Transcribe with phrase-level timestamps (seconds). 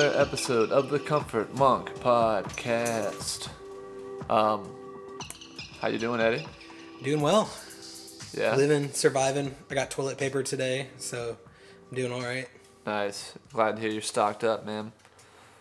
[0.00, 3.48] we're back for another episode of the Comfort Monk podcast.
[4.30, 4.66] Um,
[5.80, 6.46] how you doing, Eddie?
[7.02, 7.50] Doing well.
[8.32, 9.54] Yeah, Living, surviving.
[9.70, 11.36] I got toilet paper today, so
[11.90, 12.48] I'm doing all right.
[12.86, 13.34] nice.
[13.52, 14.92] Glad to hear you're stocked up, man.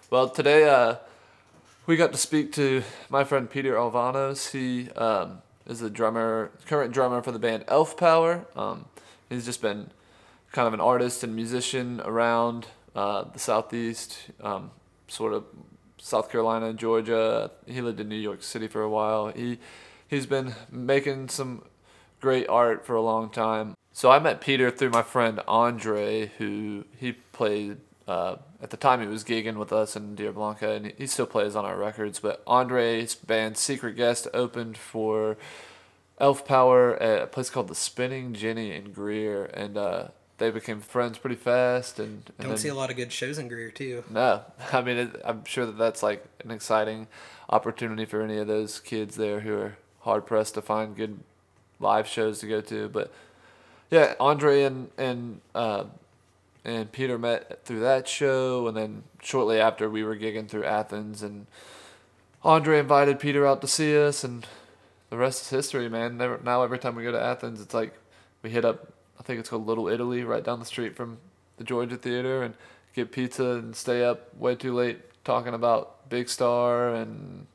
[0.09, 0.95] Well, today uh,
[1.85, 4.51] we got to speak to my friend Peter Alvanos.
[4.51, 8.45] He um, is the drummer, current drummer for the band Elf Power.
[8.55, 8.85] Um,
[9.29, 9.91] he's just been
[10.53, 14.71] kind of an artist and musician around uh, the southeast, um,
[15.07, 15.45] sort of
[15.97, 17.51] South Carolina, Georgia.
[17.65, 19.27] He lived in New York City for a while.
[19.29, 19.59] He
[20.07, 21.63] he's been making some
[22.19, 23.75] great art for a long time.
[23.91, 29.01] So I met Peter through my friend Andre, who he played uh, at the time
[29.01, 32.19] he was gigging with us in Deer Blanca, and he still plays on our records.
[32.19, 35.37] But Andre's band Secret Guest opened for
[36.19, 40.07] Elf Power at a place called the Spinning Jenny in Greer, and uh,
[40.39, 41.99] they became friends pretty fast.
[41.99, 44.03] And, and Don't then- see a lot of good shows in Greer too.
[44.09, 44.41] no,
[44.73, 47.07] I mean, it, I'm sure that that's like an exciting
[47.49, 51.19] opportunity for any of those kids there who are hard pressed to find good
[51.79, 52.89] live shows to go to.
[52.89, 53.11] But
[53.91, 55.85] yeah, Andre and and uh,
[56.65, 61.23] and Peter met through that show, and then shortly after we were gigging through Athens,
[61.23, 61.47] and
[62.43, 64.45] Andre invited Peter out to see us, and
[65.09, 66.17] the rest is history, man.
[66.17, 67.93] Never, now every time we go to Athens, it's like
[68.43, 68.93] we hit up.
[69.19, 71.17] I think it's called Little Italy, right down the street from
[71.57, 72.53] the Georgia Theater, and
[72.95, 77.45] get pizza and stay up way too late talking about Big Star and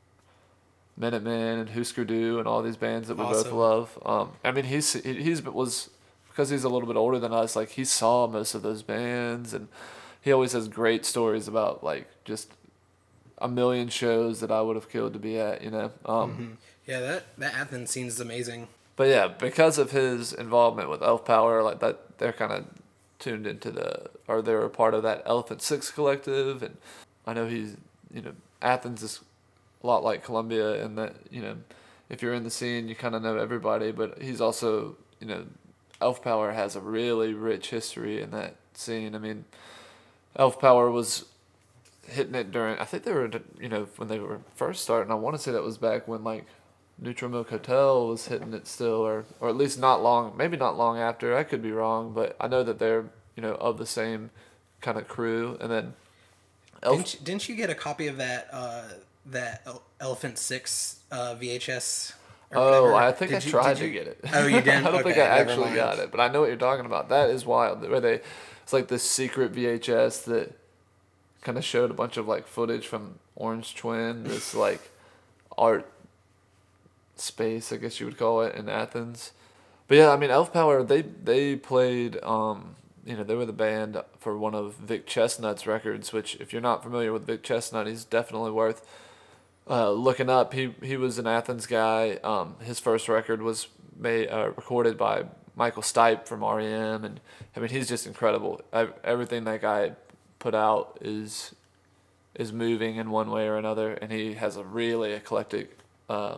[0.97, 3.99] Minutemen and Husker Du and all these bands that we both love.
[4.05, 5.89] Um, I mean, he's he's was
[6.29, 7.55] because he's a little bit older than us.
[7.55, 9.67] Like he saw most of those bands, and
[10.21, 12.51] he always has great stories about like just
[13.39, 15.61] a million shows that I would have killed to be at.
[15.61, 15.91] You know.
[16.05, 18.67] Um, Yeah, that that Athens scene is amazing.
[18.95, 22.65] But yeah, because of his involvement with Elf Power, like that, they're kind of
[23.19, 26.77] tuned into the, or they're a part of that Elephant Six collective, and
[27.25, 27.75] I know he's,
[28.13, 29.21] you know, Athens is
[29.83, 31.57] a lot like Columbia in that, you know,
[32.09, 35.45] if you're in the scene, you kind of know everybody, but he's also, you know,
[36.01, 39.15] Elf Power has a really rich history in that scene.
[39.15, 39.45] I mean,
[40.35, 41.25] Elf Power was
[42.07, 45.11] hitting it during, I think they were, you know, when they were first starting.
[45.11, 46.45] I want to say that was back when like
[46.97, 50.77] Neutral Milk Hotel was hitting it still, or or at least not long, maybe not
[50.77, 51.35] long after.
[51.35, 54.29] I could be wrong, but I know that they're you know of the same
[54.81, 55.57] kind of crew.
[55.59, 55.93] And then
[56.83, 58.83] Elf, Didn't you, didn't you get a copy of that uh,
[59.27, 62.13] that El- Elephant Six uh, VHS?
[62.53, 62.93] oh.
[62.95, 64.19] I think Did I you- tried to get it.
[64.33, 64.85] Oh, you didn't?
[64.85, 65.75] I don't think I actually mind.
[65.75, 67.09] got it, but I know what you're talking about.
[67.09, 67.81] That is wild.
[67.81, 68.21] Where they,
[68.63, 70.53] it's like this secret VHS that
[71.41, 74.79] kind of showed a bunch of like footage from Orange Twin, this like
[75.57, 75.91] art
[77.15, 79.31] space, I guess you would call it, in Athens.
[79.87, 83.53] But yeah, I mean, Elf Power, they they played, um, you know, they were the
[83.53, 86.11] band for one of Vic Chesnutt's records.
[86.11, 88.85] Which, if you're not familiar with Vic Chesnutt, he's definitely worth
[89.69, 90.53] uh, looking up.
[90.53, 92.19] He he was an Athens guy.
[92.23, 93.67] Um, his first record was
[93.97, 95.25] made uh, recorded by
[95.55, 97.19] Michael Stipe from REM, and
[97.55, 98.61] I mean, he's just incredible.
[98.73, 99.93] I, everything that guy
[100.39, 101.53] put out is
[102.35, 105.77] is moving in one way or another, and he has a really eclectic
[106.09, 106.37] uh,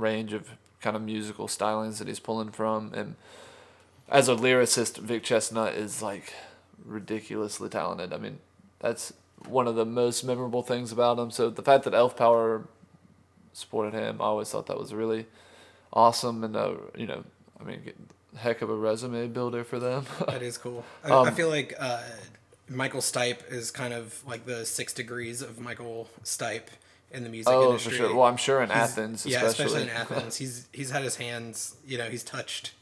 [0.00, 0.50] range of
[0.80, 2.92] kind of musical stylings that he's pulling from.
[2.94, 3.16] And
[4.08, 6.32] as a lyricist, Vic Chesnutt is like
[6.84, 8.12] ridiculously talented.
[8.12, 8.38] I mean,
[8.78, 9.12] that's
[9.46, 11.30] one of the most memorable things about him.
[11.30, 12.64] So the fact that Elf Power
[13.52, 15.26] supported him, I always thought that was really
[15.92, 17.24] awesome, and uh, you know,
[17.60, 17.92] I mean,
[18.36, 20.06] heck of a resume builder for them.
[20.26, 20.84] That is cool.
[21.04, 22.02] I, Um, I feel like uh,
[22.68, 26.68] Michael Stipe is kind of like the six degrees of Michael Stipe
[27.10, 27.90] in the music oh, industry.
[27.92, 28.14] for sure.
[28.14, 29.64] Well, I'm sure in He's- Athens, yeah, especially.
[29.64, 31.76] especially in Athens, he's he's had his hands.
[31.86, 32.72] You know, he's touched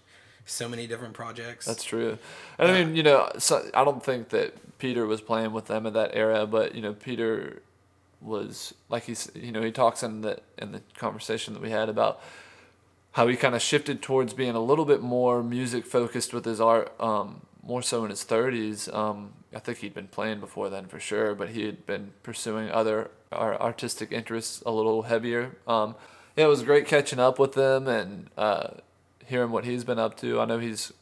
[0.46, 1.66] so many different projects.
[1.66, 2.18] That's true.
[2.58, 5.86] And I mean, you know, so I don't think that Peter was playing with them
[5.86, 7.62] in that era, but you know, Peter
[8.20, 11.88] was like he's you know he talks in the in the conversation that we had
[11.88, 12.20] about
[13.12, 16.60] how he kind of shifted towards being a little bit more music focused with his
[16.60, 18.88] art, um, more so in his thirties.
[18.92, 22.70] Um, I think he'd been playing before then for sure, but he had been pursuing
[22.70, 25.56] other ar- artistic interests a little heavier.
[25.66, 25.94] Um,
[26.36, 28.68] it was great catching up with him and uh,
[29.26, 30.40] hearing what he's been up to.
[30.40, 30.92] I know he's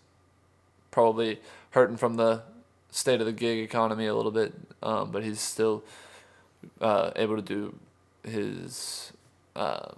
[0.90, 1.40] probably
[1.70, 2.42] hurting from the
[2.90, 5.84] state of the gig economy a little bit, um, but he's still
[6.80, 7.78] uh, able to do
[8.22, 9.12] his
[9.54, 9.90] uh,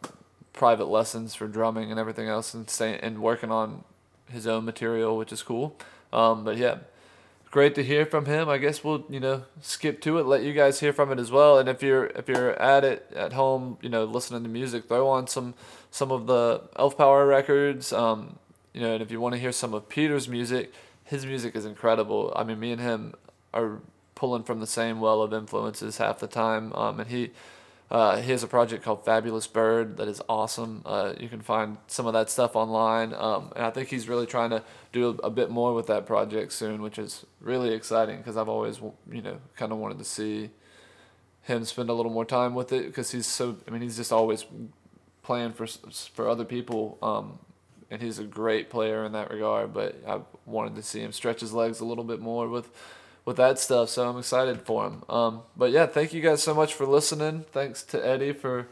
[0.52, 3.84] private lessons for drumming and everything else, and stay, and working on
[4.30, 5.76] his own material, which is cool.
[6.12, 6.78] Um, but yeah,
[7.50, 8.48] great to hear from him.
[8.48, 11.30] I guess we'll you know skip to it, let you guys hear from it as
[11.30, 11.58] well.
[11.58, 15.08] And if you're if you're at it at home, you know listening to music, throw
[15.08, 15.54] on some
[15.90, 17.92] some of the Elf Power records.
[17.92, 18.38] Um,
[18.72, 20.72] you know, and if you want to hear some of Peter's music,
[21.04, 22.32] his music is incredible.
[22.36, 23.14] I mean, me and him
[23.52, 23.80] are
[24.14, 26.72] pulling from the same well of influences half the time.
[26.74, 27.30] Um, and he
[27.90, 30.82] uh, he has a project called Fabulous Bird that is awesome.
[30.84, 34.26] Uh, you can find some of that stuff online, um, and I think he's really
[34.26, 34.62] trying to
[34.92, 38.48] do a, a bit more with that project soon, which is really exciting because I've
[38.48, 38.80] always
[39.10, 40.50] you know kind of wanted to see
[41.42, 43.56] him spend a little more time with it because he's so.
[43.66, 44.44] I mean, he's just always
[45.22, 47.38] playing for for other people, um,
[47.90, 49.72] and he's a great player in that regard.
[49.72, 52.70] But I wanted to see him stretch his legs a little bit more with
[53.28, 53.90] with that stuff.
[53.90, 55.02] So I'm excited for him.
[55.06, 57.44] Um, but yeah, thank you guys so much for listening.
[57.52, 58.68] Thanks to Eddie for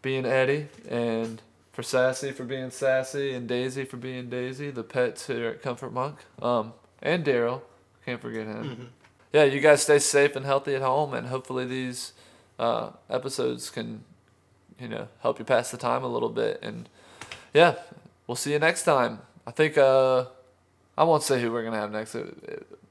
[0.00, 1.42] being Eddie and
[1.72, 5.92] for Sassy for being Sassy and Daisy for being Daisy, the pets here at Comfort
[5.92, 6.18] Monk.
[6.40, 6.72] Um,
[7.02, 7.62] and Daryl.
[8.06, 8.64] Can't forget him.
[8.64, 8.84] Mm-hmm.
[9.32, 12.12] Yeah, you guys stay safe and healthy at home, and hopefully these
[12.60, 14.04] uh, episodes can,
[14.78, 16.60] you know, help you pass the time a little bit.
[16.62, 16.88] And
[17.52, 17.74] yeah,
[18.28, 19.18] we'll see you next time.
[19.44, 20.26] I think uh,
[21.00, 22.26] I won't say who we're gonna have next uh,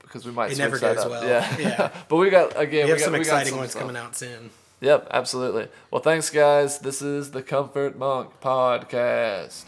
[0.02, 0.52] because we might.
[0.52, 1.24] It never goes well.
[1.24, 1.92] Yeah, yeah.
[2.10, 2.86] but we got again.
[2.86, 3.84] We have got, some we exciting some ones stuff.
[3.84, 4.50] coming out soon.
[4.82, 5.68] Yep, absolutely.
[5.92, 6.80] Well, thanks, guys.
[6.80, 9.66] This is the Comfort Monk podcast.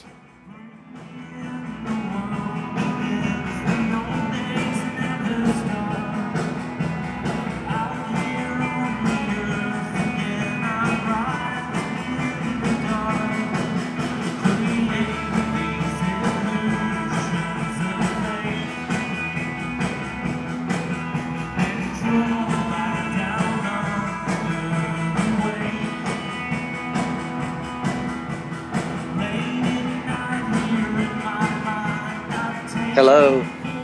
[33.23, 33.41] Hello.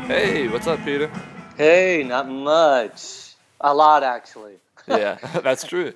[0.07, 1.11] Hey, what's up, Peter?
[1.57, 3.35] Hey, not much.
[3.61, 4.55] A lot, actually.
[4.87, 5.93] yeah, that's true.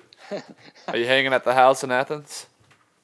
[0.86, 2.46] Are you hanging at the house in Athens?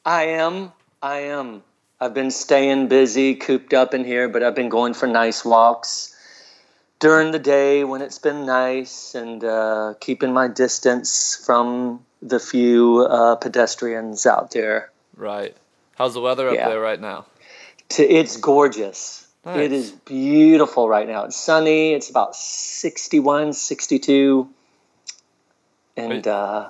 [0.07, 0.71] I am.
[1.03, 1.65] I am.
[2.01, 6.15] I've been staying busy, cooped up in here, but I've been going for nice walks
[7.01, 13.01] during the day when it's been nice and uh, keeping my distance from the few
[13.11, 14.93] uh, pedestrians out there.
[15.17, 15.57] Right.
[15.97, 16.69] How's the weather up Yeah.
[16.69, 17.27] there right now?
[17.89, 19.25] To, it's gorgeous.
[19.49, 19.61] Nice.
[19.61, 21.25] It is beautiful right now.
[21.25, 21.95] It's sunny.
[21.95, 24.47] It's about 61, 62.
[25.97, 26.27] And Right.
[26.27, 26.69] uh,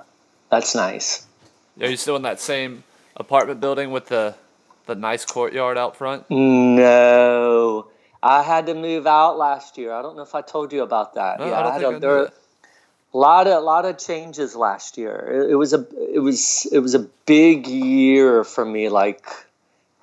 [0.49, 1.27] that's nice.
[1.81, 2.85] Are you still in that same
[3.17, 4.35] apartment building with the
[4.87, 6.31] the nice courtyard out front?
[6.31, 7.89] No,
[8.23, 9.93] I had to move out last year.
[9.93, 11.41] I don't know if I told you about that.
[11.41, 12.33] No, yeah, I don't had think a, I there were
[13.13, 15.43] a lot of a lot of changes last year.
[15.43, 15.85] It, it was a
[16.15, 18.89] it was it was a big year for me.
[18.89, 19.27] Like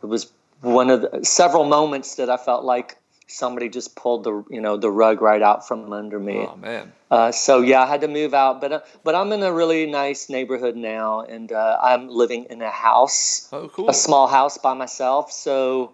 [0.03, 0.29] it was
[0.65, 2.97] one of the, several moments that I felt like
[3.27, 6.47] somebody just pulled the you know the rug right out from under me.
[6.47, 6.91] Oh man.
[7.09, 9.85] Uh, so yeah, I had to move out, but uh, but I'm in a really
[9.85, 13.89] nice neighborhood now, and uh, I'm living in a house Oh cool.
[13.89, 15.31] a small house by myself.
[15.31, 15.93] So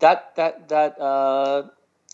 [0.00, 1.64] that that that uh,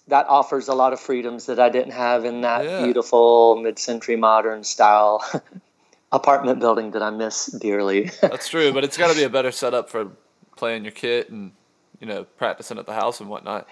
[0.09, 2.85] that offers a lot of freedoms that I didn't have in that Yeah.
[2.85, 5.23] beautiful mid-century modern style
[6.13, 8.11] apartment building that I miss dearly.
[8.21, 10.11] That's true, but it's got to be a better setup for
[10.61, 11.53] playing your kit and
[12.01, 13.67] you know practicing at the house and whatnot.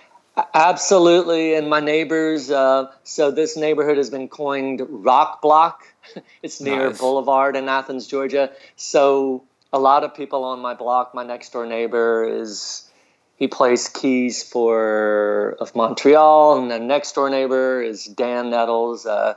[0.55, 2.51] Absolutely, and my neighbors.
[2.51, 5.87] Uh, so this neighborhood has been coined Rock Block.
[6.43, 6.99] it's near Nice.
[6.99, 8.51] Boulevard in Athens, Georgia.
[8.77, 11.15] So a lot of people on my block.
[11.15, 12.89] My next door neighbor is
[13.37, 19.35] he plays keys for of Montreal, and the next door neighbor is Dan Nettles, uh,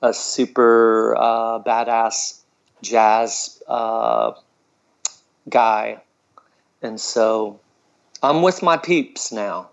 [0.00, 2.40] a super uh, badass
[2.80, 4.32] jazz uh,
[5.48, 6.00] guy,
[6.84, 7.58] and so
[8.22, 9.70] I'm with my peeps now,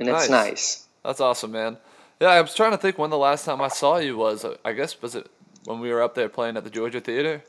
[0.00, 0.48] and it's Nice.
[0.50, 0.88] nice.
[1.04, 1.76] That's awesome, man.
[2.20, 4.44] Yeah, I was trying to think when the last time I saw you was.
[4.64, 5.30] I guess was it
[5.64, 7.42] when we were up there playing at the Georgia Theater?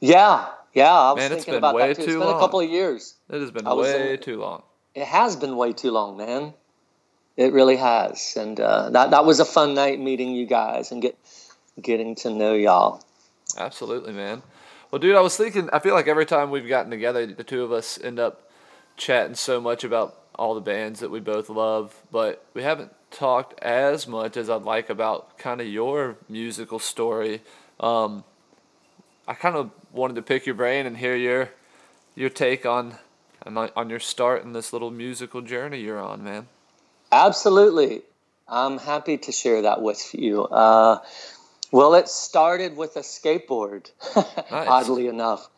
[0.00, 0.92] Yeah, yeah.
[0.92, 2.02] I was Man, it's thinking been about way that too.
[2.02, 2.36] It's been long.
[2.36, 3.14] a couple of years.
[3.30, 4.62] It has been way in- too long.
[4.94, 6.54] It has been way too long, man.
[7.36, 11.02] It really has, and uh, that that was a fun night meeting you guys and
[11.02, 11.18] get
[11.82, 13.02] getting to know y'all.
[13.58, 14.42] Absolutely, man.
[14.94, 15.68] Well, dude, I was thinking.
[15.72, 18.48] I feel like every time we've gotten together, the two of us end up
[18.96, 23.60] chatting so much about all the bands that we both love, but we haven't talked
[23.60, 27.42] as much as I'd like about kind of your musical story.
[27.80, 28.22] Um,
[29.26, 31.50] I kind of wanted to pick your brain and hear your
[32.14, 32.94] your take on
[33.44, 36.46] on your start in this little musical journey you're on, man.
[37.10, 38.02] Absolutely.
[38.46, 40.44] I'm happy to share that with you.
[40.44, 40.98] Uh,
[41.74, 43.90] well, it started with a skateboard,
[44.52, 45.50] oddly enough.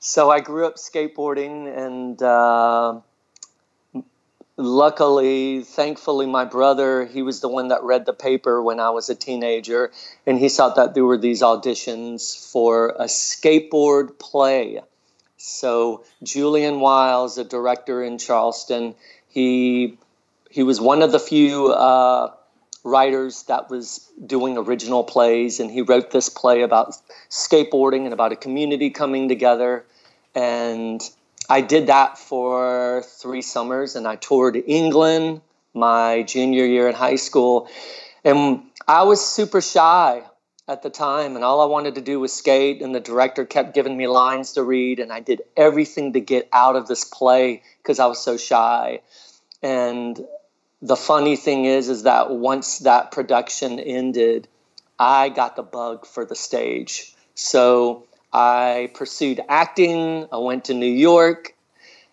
[0.00, 2.98] So I grew up skateboarding, and uh,
[4.56, 9.10] luckily, thankfully, my brother, he was the one that read the paper when I was
[9.10, 9.92] a teenager,
[10.26, 14.80] and he saw that there were these auditions for a skateboard play.
[15.36, 18.96] So Julian Wiles, a director in Charleston,
[19.28, 19.98] he
[20.50, 22.32] he was one of the few uh,
[22.84, 26.96] writers that was doing original plays, and he wrote this play about
[27.28, 29.84] skateboarding and about a community coming together.
[30.34, 31.02] And
[31.48, 35.42] I did that for three summers, and I toured England
[35.74, 37.68] my junior year in high school.
[38.24, 40.22] And I was super shy
[40.68, 42.80] at the time, and all I wanted to do was skate.
[42.80, 46.48] And the director kept giving me lines to read, and I did everything to get
[46.52, 49.00] out of this play because I was so shy.
[49.62, 50.18] And
[50.82, 54.48] the funny thing is, is that once that production ended,
[54.98, 57.14] I got the bug for the stage.
[57.34, 60.26] So I pursued acting.
[60.32, 61.54] I went to New York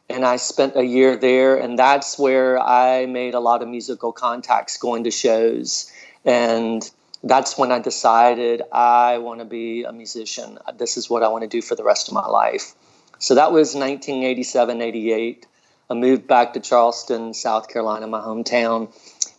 [0.09, 1.57] and I spent a year there.
[1.57, 5.91] And that's where I made a lot of musical contacts going to shows.
[6.25, 6.89] And
[7.23, 10.59] that's when I decided I want to be a musician.
[10.77, 12.73] This is what I want to do for the rest of my life.
[13.19, 15.45] So that was 1987, 88.
[15.89, 18.93] I moved back to Charleston, South Carolina, my hometown,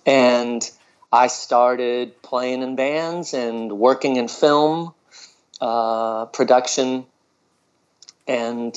[0.07, 0.69] and
[1.13, 4.95] I started playing in bands and working in film
[5.61, 7.05] uh, production.
[8.27, 8.75] And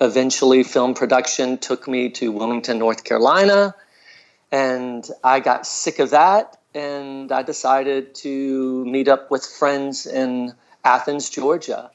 [0.00, 3.74] eventually, film production took me to Wilmington, North Carolina.
[4.52, 10.54] And I got sick of that, and I decided to meet up with friends in
[10.84, 11.90] Athens, Georgia.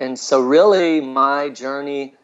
[0.00, 2.14] And so, really, my journey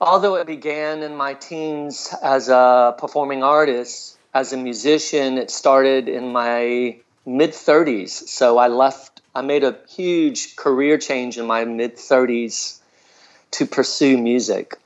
[0.00, 6.08] although it began in my teens as a performing artist, as a musician, it started
[6.08, 8.10] in my mid 30s.
[8.10, 12.80] So I left, I made a huge career change in my mid 30s
[13.52, 14.76] to pursue music.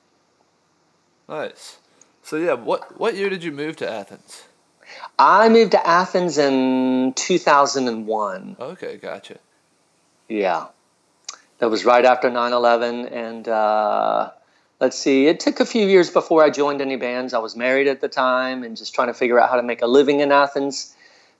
[1.28, 1.78] Nice.
[2.22, 4.44] So yeah, what what year did you move to Athens?
[5.18, 8.56] I moved to Athens in 2001.
[8.60, 9.38] Okay, gotcha.
[10.28, 10.66] Yeah.
[11.58, 14.30] That was right after 9/11 and uh,
[14.80, 17.34] let's see, it took a few years before I joined any bands.
[17.34, 19.82] I was married at the time and just trying to figure out how to make
[19.82, 20.94] a living in Athens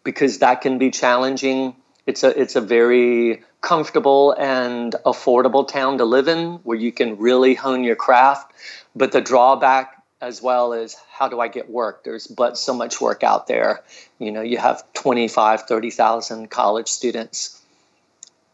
[0.05, 1.77] because that can be challenging.
[2.07, 7.19] It's a it's a very comfortable and affordable town to live in where you can
[7.19, 8.53] really hone your craft.
[8.97, 12.03] But the drawback as well is how do I get work?
[12.05, 13.83] There's but so much work out there.
[14.19, 17.63] You know, you have 25, 30,000 college students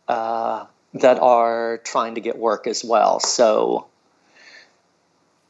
[0.09, 3.21] uh, that are trying to get work as well.
[3.21, 3.87] So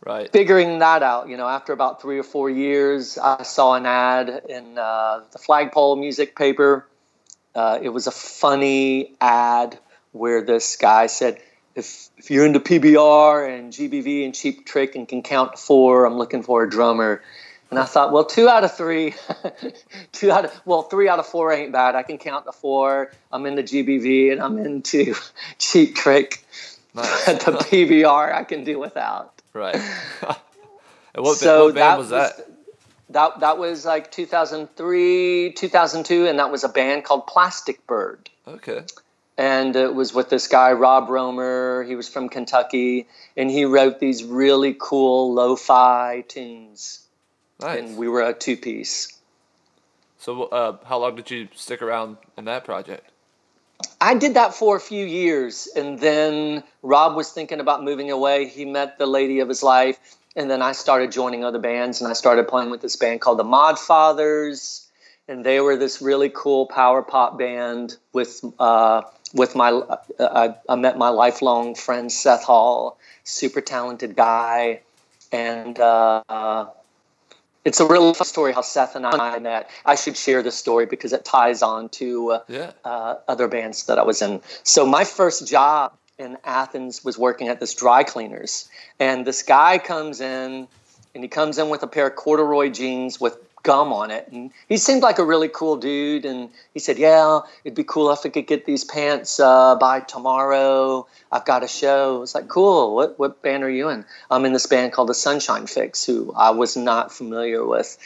[0.05, 0.31] Right.
[0.31, 4.43] Figuring that out, you know, after about three or four years, I saw an ad
[4.51, 6.87] in uh, the Flagpole music paper.
[7.55, 9.79] Uh, it was a funny ad
[10.13, 11.41] where this guy said,
[11.75, 16.05] if, if you're into PBR and GBV and Cheap Trick and can count to four,
[16.05, 17.23] I'm looking for a drummer.
[17.71, 19.15] And I thought, well, two out of three,
[20.13, 21.95] two out of, well, three out of four ain't bad.
[21.95, 23.11] I can count to four.
[23.33, 25.15] I'm into GBV and I'm into
[25.59, 26.45] Cheap Trick.
[26.95, 27.25] Nice.
[27.27, 29.34] the PBR I can do without.
[29.55, 29.77] Right.
[31.15, 32.37] and what, so what band that was that?
[32.37, 32.47] Was,
[33.11, 38.29] that that was like 2003, 2002, and that was a band called Plastic Bird.
[38.47, 38.83] Okay.
[39.39, 41.85] And it was with this guy Rob Romer.
[41.85, 43.07] He was from Kentucky,
[43.37, 47.07] and he wrote these really cool lo-fi tunes.
[47.61, 47.79] Nice.
[47.79, 49.19] And we were a two-piece.
[50.19, 53.11] So, uh, how long did you stick around in that project?
[54.01, 58.47] I did that for a few years, and then Rob was thinking about moving away.
[58.47, 59.99] He met the lady of his life,
[60.37, 63.39] and then I started joining other bands, and I started playing with this band called
[63.39, 64.87] the Mod Fathers,
[65.29, 70.55] and they were this really cool power pop band with uh, with my uh, I,
[70.69, 74.81] I met my lifelong friend Seth Hall, super talented guy,
[75.33, 76.67] and uh,
[77.65, 79.71] it's a real fun story how Seth and I met.
[79.85, 82.73] I should share this story because it ties on to uh, yeah.
[82.85, 84.41] uh, other bands that I was in.
[84.63, 88.69] So my first job in Athens was working at this dry cleaners,
[89.01, 90.69] and this guy comes in,
[91.15, 94.29] and he comes in with a pair of corduroy jeans with gum on it.
[94.31, 96.25] And he seemed like a really cool dude.
[96.25, 100.01] And he said, Yeah, it'd be cool if I could get these pants uh, by
[100.01, 101.09] tomorrow.
[101.33, 102.23] I've got a show.
[102.23, 102.95] It's like, Cool.
[102.95, 104.05] What, what band are you in?
[104.31, 107.99] I'm in this band called the Sunshine Fix, who I was not familiar with.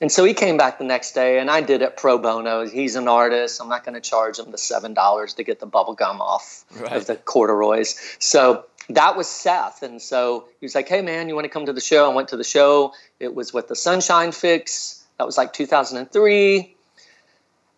[0.00, 2.66] And so he came back the next day, and I did it pro bono.
[2.66, 3.62] He's an artist.
[3.62, 6.92] I'm not going to charge him the $7 to get the bubble gum off right.
[6.92, 8.16] of the corduroys.
[8.18, 9.82] So that was Seth.
[9.82, 12.10] And so he was like, Hey, man, you want to come to the show?
[12.10, 12.92] I went to the show.
[13.20, 15.03] It was with the Sunshine Fix.
[15.18, 16.74] That was like 2003.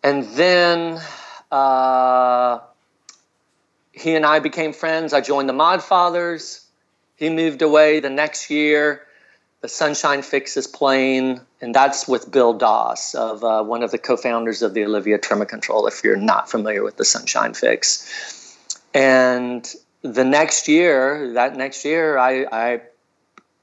[0.03, 1.01] And then
[1.51, 2.59] uh,
[3.91, 5.13] he and I became friends.
[5.13, 6.65] I joined the Mod Fathers.
[7.15, 9.03] He moved away the next year.
[9.61, 13.97] The Sunshine Fix is playing, and that's with Bill Doss, of uh, one of the
[13.97, 15.87] co-founders of the Olivia Tremor Control.
[15.87, 18.55] If you're not familiar with the Sunshine Fix,
[18.93, 19.67] and
[20.03, 22.81] the next year, that next year, I, I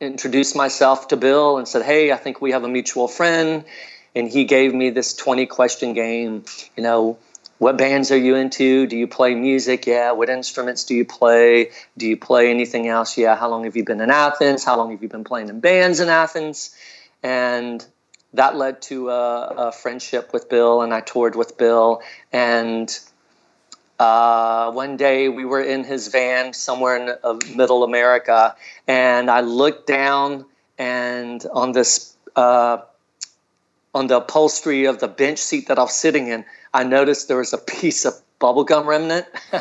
[0.04, 3.64] introduced myself to Bill and said, Hey, I think we have a mutual friend.
[4.14, 6.44] and he gave me this 20 question game.
[6.76, 7.18] You know,
[7.58, 8.87] what bands are you into?
[8.87, 9.87] Do you play music?
[9.87, 10.12] Yeah.
[10.12, 11.70] What instruments do you play?
[11.96, 13.16] Do you play anything else?
[13.16, 13.37] Yeah.
[13.37, 14.64] How long have you been in Athens?
[14.64, 16.75] How long have you been playing in bands in Athens?
[17.23, 17.84] And
[18.34, 22.02] that led to a, a friendship with Bill, and I toured with Bill.
[22.32, 22.90] And
[23.98, 28.56] uh, one day we were in his van somewhere in uh, middle America,
[28.88, 30.46] and I looked down
[30.78, 32.78] and on this uh,
[33.94, 37.36] on the upholstery of the bench seat that I was sitting in, I noticed there
[37.36, 39.26] was a piece of bubblegum remnant,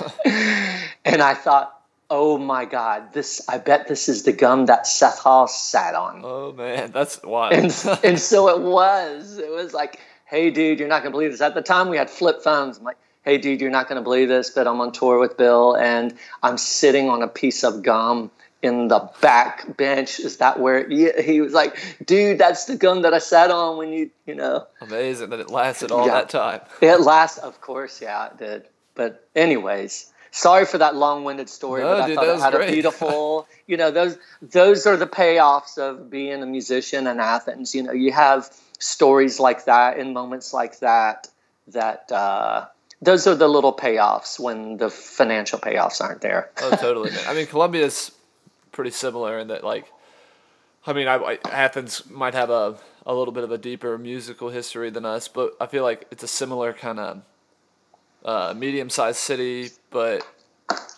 [1.06, 3.48] and I thought, "Oh my God, this!
[3.48, 7.54] I bet this is the gum that Seth Haas sat on." Oh man, that's wild.
[7.54, 7.66] and,
[8.04, 9.38] and so it was.
[9.38, 12.10] It was like, "Hey, dude, you're not gonna believe this." At the time, we had
[12.10, 12.80] flip phones.
[12.80, 15.76] I'm like, "Hey, dude, you're not gonna believe this, but I'm on tour with Bill,
[15.76, 20.22] and I'm sitting on a piece of gum." in the back bench.
[20.22, 23.76] Is that where he, he, was like, dude, that's the gum that I sat on
[23.78, 24.66] when you, you know.
[24.80, 26.14] Amazing that it lasted all Yeah.
[26.14, 26.62] that time.
[26.82, 28.68] It lasts, of course, yeah, it did.
[28.96, 32.54] But anyways, sorry for that long-winded story, No, but I dude, thought that it had
[32.54, 32.70] great.
[32.70, 37.76] a beautiful, you know, those those are the payoffs of being a musician in Athens.
[37.76, 38.50] You know, you have
[38.80, 41.28] stories like that and moments like that
[41.68, 42.68] that uh,
[43.04, 46.50] those are the little payoffs when the financial payoffs aren't there.
[46.62, 47.24] Oh, totally, man.
[47.28, 48.12] I mean, Columbia's
[48.72, 49.86] pretty similar in that, like,
[50.86, 54.50] I mean, I, I, Athens might have a, a little bit of a deeper musical
[54.50, 57.22] history than us, but I feel like it's a similar kind of
[58.26, 60.26] uh, medium sized city, but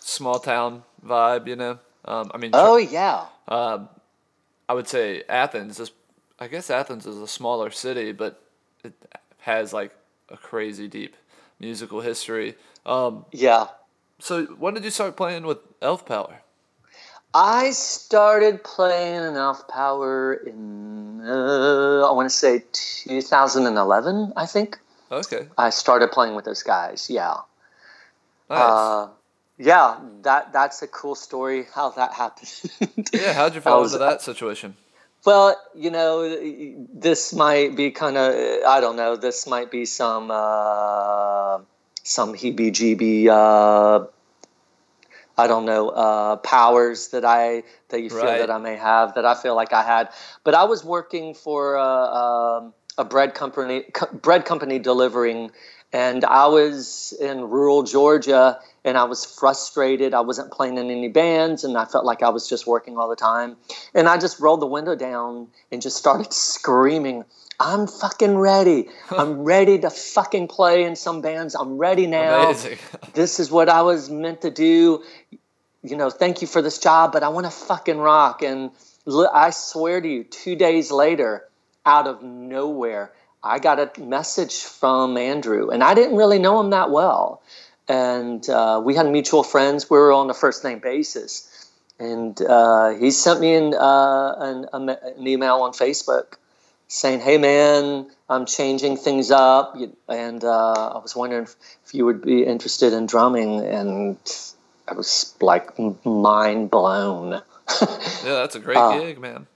[0.00, 1.78] small town vibe, you know?
[2.04, 3.26] Um, I mean, Oh yeah.
[3.48, 5.90] I would say Athens is,
[6.38, 8.42] I guess Athens is a smaller city, but
[8.84, 8.92] it
[9.40, 9.92] has like
[10.28, 11.14] a crazy deep
[11.58, 12.56] musical history.
[12.84, 13.68] Um, Yeah.
[14.18, 16.42] so when did you start playing with Elf Power?
[17.34, 24.78] I started playing in Elf Power in uh, I want to say 2011, I think.
[25.10, 27.10] Okay, I started playing with those guys.
[27.10, 27.36] Yeah.
[28.48, 28.58] nice.
[28.58, 29.08] Uh,
[29.58, 32.50] yeah, that that's a cool story how that happened.
[33.12, 34.76] yeah, how'd you fall into that situation?
[35.26, 38.32] Well, you know, this might be kind of
[38.64, 39.16] I don't know.
[39.16, 41.58] This might be some uh,
[42.04, 43.26] some heebie-jeebie.
[43.28, 44.06] Uh,
[45.36, 48.38] I don't know uh, powers that I that you feel Right.
[48.38, 50.10] that I may have that I feel like I had.
[50.44, 51.84] But I was working for uh,
[52.62, 55.50] um, a bread company, co- bread company delivering,
[55.92, 60.14] and I was in rural Georgia, and I was frustrated.
[60.14, 63.08] I wasn't playing in any bands, and I felt like I was just working all
[63.08, 63.56] the time.
[63.94, 67.24] And I just rolled the window down and just started screaming.
[67.58, 68.88] I'm fucking ready.
[69.10, 71.54] I'm ready to fucking play in some bands.
[71.54, 72.52] I'm ready now
[73.14, 75.02] this is what I was meant to do.
[75.82, 78.42] You know, thank you for this job, but I want to fucking rock.
[78.42, 78.72] And
[79.32, 81.48] I swear to you, two days later,
[81.86, 83.12] out of nowhere,
[83.46, 87.42] I got a message from Andrew, and I didn't really know him that well.
[87.88, 89.88] And uh, we had mutual friends.
[89.88, 91.70] We were on a first name basis.
[91.98, 96.34] And uh, he sent me an, uh, an, an email on Facebook
[96.88, 99.76] saying, "Hey man, I'm changing things up,
[100.08, 101.56] and uh, I was wondering if,
[101.86, 104.18] if you would be interested in drumming." And
[104.86, 107.30] I was like mind blown.
[107.80, 107.86] yeah,
[108.22, 109.46] that's a great Uh, gig, man.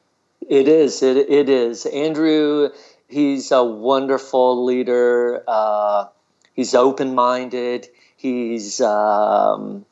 [0.48, 1.02] It is.
[1.02, 1.86] It, it is.
[1.86, 2.70] Andrew,
[3.10, 5.42] he's a wonderful leader.
[5.46, 6.06] Uh,
[6.54, 7.88] he's open minded.
[8.16, 9.84] He's um,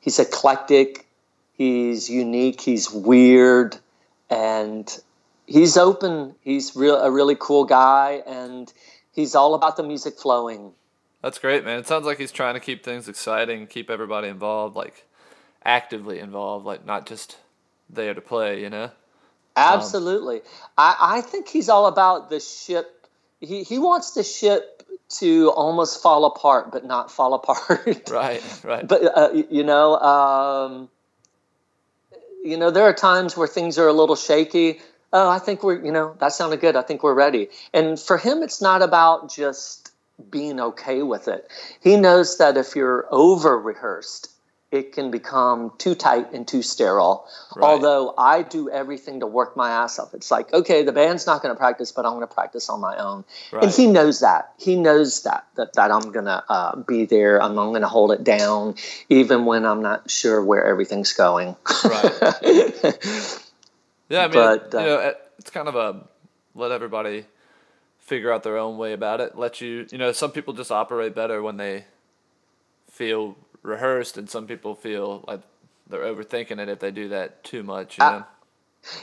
[0.00, 1.06] he's eclectic.
[1.52, 2.60] He's unique.
[2.60, 3.78] He's weird,
[4.30, 4.98] and
[5.46, 6.34] he's open.
[6.42, 8.72] He's real a really cool guy, and
[9.12, 10.72] he's all about the music flowing.
[11.22, 11.78] That's great, man.
[11.78, 15.06] It sounds like he's trying to keep things exciting, keep everybody involved, like
[15.64, 17.38] actively involved, like not just
[17.90, 18.90] there to play, you know?
[19.56, 20.42] Absolutely.
[20.76, 23.06] I, I think he's all about the ship.
[23.40, 28.08] He, he wants the ship to almost fall apart, but not fall apart.
[28.10, 28.86] Right, right.
[28.86, 30.88] but uh, you know, um,
[32.44, 34.80] you know, there are times where things are a little shaky.
[35.12, 36.76] Oh, I think we're, you know, that sounded good.
[36.76, 37.48] I think we're ready.
[37.72, 39.90] And for him, it's not about just
[40.30, 41.48] being okay with it.
[41.80, 44.30] He knows that if you're over rehearsed,
[44.72, 47.26] it can become too tight and too sterile.
[47.54, 47.64] Right.
[47.64, 50.12] Although I do everything to work my ass off.
[50.12, 52.80] It's like, okay, the band's not going to practice, but I'm going to practice on
[52.80, 53.24] my own.
[53.52, 54.52] And he knows that.
[54.58, 57.40] He knows that that, that I'm going to uh, be there.
[57.40, 58.74] I'm, I'm going to hold it down,
[59.08, 61.56] even when I'm not sure where everything's going.
[61.84, 63.42] Right.
[64.08, 66.04] Yeah, I mean, But, you uh, know, it's kind of a
[66.54, 67.26] let everybody
[67.98, 69.36] figure out their own way about it.
[69.36, 71.84] Let you, you know, some people just operate better when they
[72.90, 75.40] feel rehearsed, and some people feel like
[75.88, 77.98] they're overthinking it if they do that too much.
[77.98, 78.24] You know?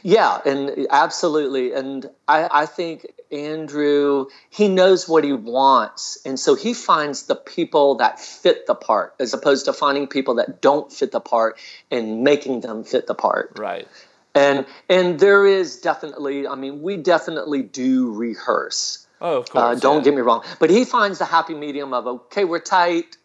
[0.01, 1.73] Yeah, and absolutely.
[1.73, 6.19] And I, I think Andrew, he knows what he wants.
[6.25, 10.35] And so he finds the people that fit the part as opposed to finding people
[10.35, 11.57] that don't fit the part
[11.91, 13.57] and making them fit the part.
[13.59, 13.87] Right.
[14.35, 19.05] And and there is definitely, I mean, we definitely do rehearse.
[19.21, 19.81] Oh, of Uh, course.
[19.81, 20.03] don't yeah.
[20.03, 20.43] get me wrong.
[20.59, 23.17] But he finds the happy medium of okay, we're tight.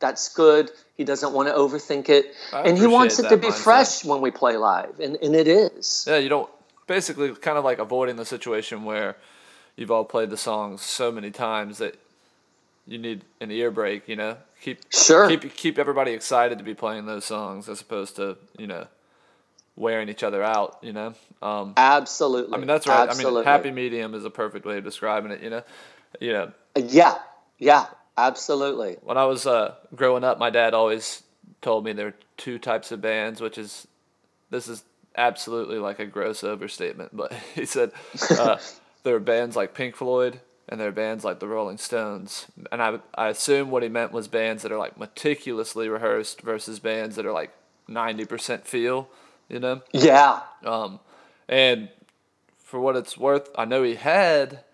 [0.00, 0.70] That's good.
[0.96, 2.34] He doesn't want to overthink it.
[2.52, 3.62] I and he wants it to be mindset.
[3.62, 5.00] fresh when we play live.
[5.00, 6.04] And and it is.
[6.08, 6.50] Yeah, you don't
[6.86, 9.16] basically kind of like avoiding the situation where
[9.76, 11.98] you've all played the songs so many times that
[12.86, 14.08] you need an ear break.
[14.08, 15.28] You know, keep Sure.
[15.28, 18.86] keep keep everybody excited to be playing those songs as opposed to you know
[19.76, 20.78] wearing each other out.
[20.82, 22.54] You know, um, Absolutely.
[22.54, 23.08] I mean that's right.
[23.08, 23.42] Absolutely.
[23.42, 25.42] I mean, happy medium is a perfect way of describing it.
[25.42, 25.62] You know,
[26.20, 27.18] you know Yeah.
[27.58, 27.86] Yeah.
[28.18, 28.96] Absolutely.
[29.02, 31.22] when I was uh, growing up, my dad always
[31.62, 33.86] told me there are two types of bands, which is
[34.50, 34.82] this is
[35.16, 37.92] absolutely like a gross overstatement, but he said
[38.30, 38.58] uh,
[39.04, 42.82] there are bands like Pink Floyd and there are bands like the Rolling Stones, and
[42.82, 47.16] I I assume what he meant was bands that are like meticulously rehearsed versus bands
[47.16, 47.52] that are like
[47.86, 49.08] ninety percent feel,
[49.48, 49.80] you know.
[49.92, 50.40] Yeah.
[50.64, 51.00] Um,
[51.48, 51.88] and
[52.58, 54.64] for what it's worth, I know he had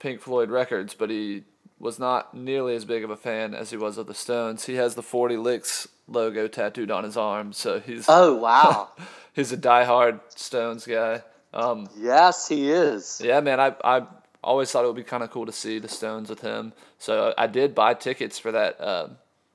[0.00, 1.44] Pink Floyd records, but he
[1.78, 4.64] was not nearly as big of a fan as he was of the Stones.
[4.66, 8.88] He has the 40 Licks logo tattooed on his arm, so he's Oh wow.
[9.34, 11.22] he's a diehard Stones guy.
[11.52, 13.20] Um, yes, he is.
[13.24, 14.06] yeah, man, I I
[14.42, 16.72] always thought it would be kind of cool to see the Stones with him.
[16.98, 19.08] So I did buy tickets for that uh,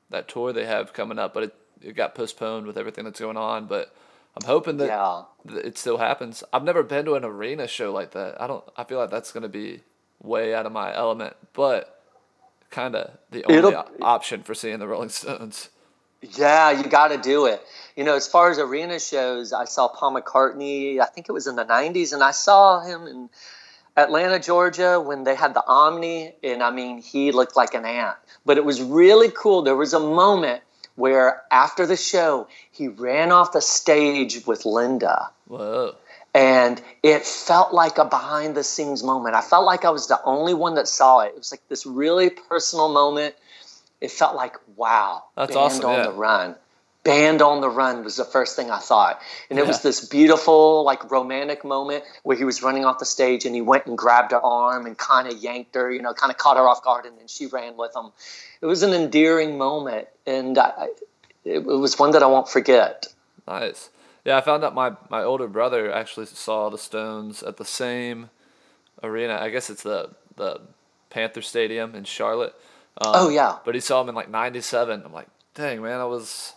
[0.09, 3.37] that tour they have coming up, but it, it got postponed with everything that's going
[3.37, 3.65] on.
[3.67, 3.93] But
[4.35, 5.23] I'm hoping that Yeah.
[5.45, 6.43] it still happens.
[6.53, 8.41] I've never been to an arena show like that.
[8.41, 8.63] I don't.
[8.77, 9.81] I feel like that's gonna be
[10.21, 12.00] way out of my element, but
[12.71, 15.69] kind of the only It'll- option for seeing the Rolling Stones.
[16.21, 17.61] Yeah, you got to do it.
[17.95, 20.99] You know, as far as arena shows, I saw Paul McCartney.
[20.99, 23.29] I think it was in the '90s, and I saw him in
[23.97, 28.15] Atlanta, Georgia, when they had the Omni, and I mean, he looked like an ant.
[28.45, 29.63] But it was really cool.
[29.63, 30.61] There was a moment
[30.95, 35.31] where, after the show, he ran off the stage with Linda.
[35.47, 35.95] Whoa.
[36.33, 39.35] And it felt like a behind the scenes moment.
[39.35, 41.29] I felt like I was the only one that saw it.
[41.29, 43.35] It was like this really personal moment.
[43.99, 46.03] It felt like wow, That's band awesome, on yeah.
[46.03, 46.55] the run.
[47.03, 50.83] Band on the run was the first thing I thought, and it was this beautiful,
[50.83, 54.33] like romantic moment where he was running off the stage and he went and grabbed
[54.33, 57.07] her arm and kind of yanked her, you know, kind of caught her off guard,
[57.07, 58.11] and then she ran with him.
[58.61, 60.89] It was an endearing moment, and I-
[61.43, 63.07] it, it was one that I won't forget.
[63.47, 63.89] Nice.
[64.25, 68.29] Yeah, I found out my, my older brother actually saw the Stones at the same
[69.01, 69.37] arena.
[69.41, 70.61] I guess it's the the
[71.09, 72.53] Panther Stadium in Charlotte.
[72.97, 73.57] Um, Oh, yeah.
[73.65, 75.03] But he saw them in like '97.
[75.05, 76.53] I'm like, dang man, I was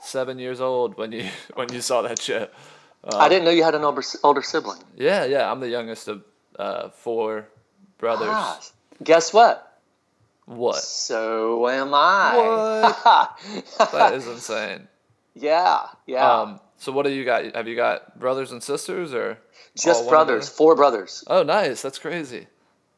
[0.00, 2.48] seven years old when you when you saw that show.
[3.04, 4.82] I didn't know you had an older, older sibling.
[4.96, 5.50] Yeah, yeah.
[5.50, 6.24] I'm the youngest of
[6.58, 7.48] uh, four
[7.98, 8.28] brothers.
[8.30, 8.60] Ah,
[9.02, 9.64] guess what?
[10.46, 10.76] What?
[10.76, 13.28] So am I.
[13.92, 14.88] That is insane.
[15.34, 16.40] yeah, yeah.
[16.40, 17.54] Um, so what do you got?
[17.54, 19.38] Have you got brothers and sisters or?
[19.76, 21.22] Just brothers, four brothers.
[21.26, 21.82] Oh, nice.
[21.82, 22.46] That's crazy.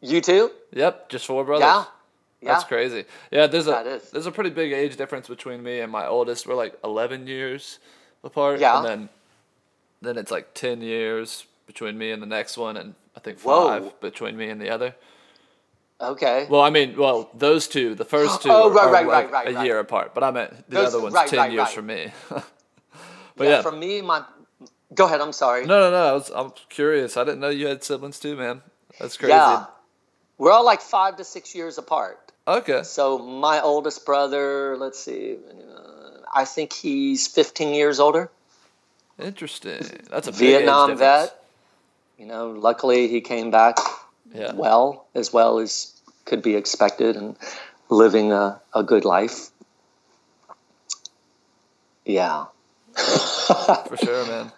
[0.01, 0.51] You too?
[0.73, 1.65] Yep, just four brothers.
[1.67, 1.85] Yeah.
[2.41, 2.53] Yeah.
[2.53, 3.05] That's crazy.
[3.31, 6.47] Yeah, there's a there's a pretty big age difference between me and my oldest.
[6.47, 7.81] We're like 11 years
[8.25, 8.61] apart.
[8.61, 8.79] Yeah.
[8.79, 9.09] And then
[10.01, 13.69] then it's like 10 years between me and the next one, and I think Whoa.
[13.69, 14.95] five between me and the other.
[16.01, 16.47] Okay.
[16.49, 19.33] Well, I mean, well, those two, the first two Oh, are, right, are right, like
[19.33, 21.69] right, a year apart, but I meant the Those- other one's right, 10 right, years
[21.69, 22.11] from me.
[23.41, 23.63] but yeah, yeah.
[23.63, 24.23] For me, my.
[24.95, 25.23] Go ahead.
[25.23, 25.65] I'm sorry.
[25.65, 26.05] no, no, no.
[26.11, 27.17] I was I'm curious.
[27.17, 28.61] I didn't know you had siblings too, man.
[28.99, 29.33] That's crazy.
[29.33, 29.65] Yeah.
[30.37, 32.33] We're all like five to six years apart.
[32.47, 32.83] Okay.
[32.83, 35.37] So my oldest brother, let's see,
[36.35, 38.31] I think he's 15 years older.
[39.19, 39.81] Interesting.
[40.11, 41.43] That's a Vietnam vet.
[42.19, 43.77] You know, luckily he came back
[44.35, 44.53] Yeah.
[44.53, 45.95] well, as well as
[46.27, 47.37] could be expected, and
[47.89, 49.51] living a, a good life.
[52.05, 52.47] Yeah.
[52.97, 54.53] For sure, man.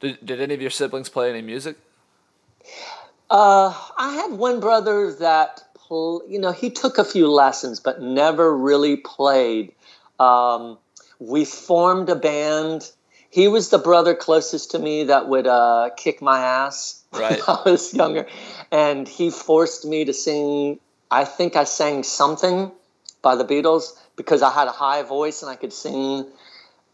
[0.00, 1.76] Did, did any of your siblings play any music?
[3.30, 8.00] Uh, I had one brother that, pl- you know, he took a few lessons, but
[8.00, 9.72] never really played.
[10.18, 10.78] Um,
[11.18, 12.90] we formed a band.
[13.30, 17.40] He was the brother closest to me that would uh, kick my ass Right.
[17.46, 18.26] when I was younger.
[18.70, 20.78] And he forced me to sing,
[21.10, 22.70] I think I sang something
[23.20, 26.26] by the Beatles because I had a high voice and I could sing.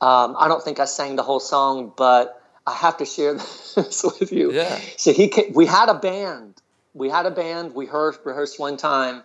[0.04, 3.34] Um, I don't think I sang the whole song, but I have to share
[3.76, 4.52] this with you.
[4.52, 4.78] Yeah.
[4.98, 6.60] So he, ca- we had a band.
[6.92, 7.74] We had a band.
[7.74, 9.22] We rehearsed, rehearsed one time,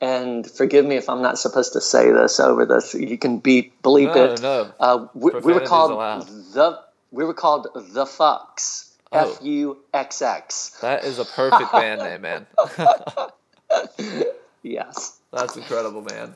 [0.00, 2.92] and forgive me if I'm not supposed to say this over this.
[2.94, 4.42] You can beep, bleep No, it.
[4.42, 4.72] no.
[4.78, 6.26] Uh, we, we were called allowed.
[6.52, 6.80] the
[7.10, 8.88] We were called the Fucks.
[9.12, 9.32] Oh.
[9.32, 10.78] F U X X.
[10.82, 12.46] That is a perfect band name, man.
[14.62, 15.18] Yes.
[15.32, 16.34] That's incredible, man.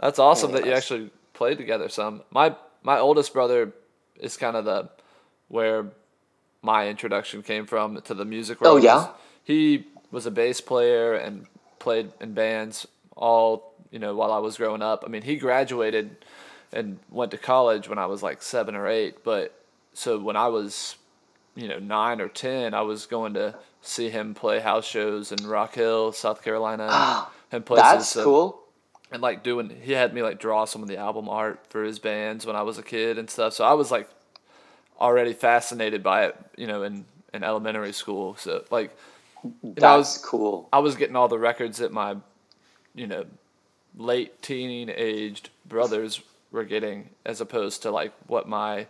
[0.00, 2.22] That's awesome that you actually played together some.
[2.30, 3.72] My my oldest brother
[4.20, 4.88] is kind of the
[5.48, 5.86] where
[6.62, 8.84] my introduction came from to the music oh, world.
[8.84, 9.08] Oh, yeah?
[9.42, 11.46] He was a bass player and
[11.80, 15.02] played in bands all, you know, while I was growing up.
[15.04, 16.24] I mean, he graduated
[16.72, 19.54] and went to college when I was like 7 or 8, but
[19.92, 20.96] so when I was
[21.54, 25.46] you know, 9 or 10, I was going to see him play house shows in
[25.46, 27.84] Rock Hill, South Carolina, and, and places.
[27.84, 28.63] That's so- cool.
[29.14, 32.00] And like doing he had me like draw some of the album art for his
[32.00, 33.52] bands when I was a kid and stuff.
[33.52, 34.10] So I was like
[35.00, 38.34] already fascinated by it, you know, in in elementary school.
[38.34, 38.94] So like
[39.62, 40.68] know, I was cool.
[40.72, 42.16] I was getting all the records that my
[42.92, 43.24] you know
[43.96, 48.88] late teen aged brothers were getting as opposed to like what my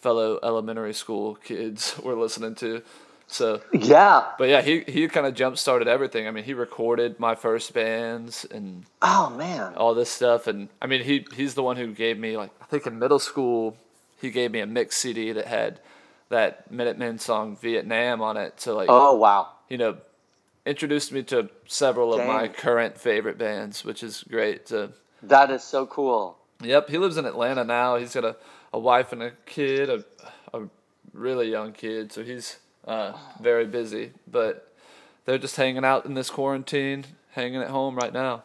[0.00, 2.80] fellow elementary school kids were listening to.
[3.26, 4.24] So Yeah.
[4.38, 6.28] but yeah, he he kind of jump started everything.
[6.28, 9.74] I mean, he recorded my first bands and Oh man.
[9.74, 12.64] all this stuff and i mean he he's the one who gave me like i
[12.66, 13.76] think in middle school
[14.20, 15.80] he gave me a mix cd that had
[16.30, 19.48] that minutemen song vietnam on it so like Oh wow.
[19.68, 19.96] you know
[20.66, 24.90] introduced me to several of my current favorite bands which is great to
[25.22, 26.38] That is so cool.
[26.62, 28.36] yep he lives in atlanta now he's got a,
[28.72, 30.04] a wife and a kid a,
[30.56, 30.62] a
[31.12, 34.72] really young kid so he's uh, very busy but
[35.24, 38.42] they're just hanging out in this quarantine hanging at home right now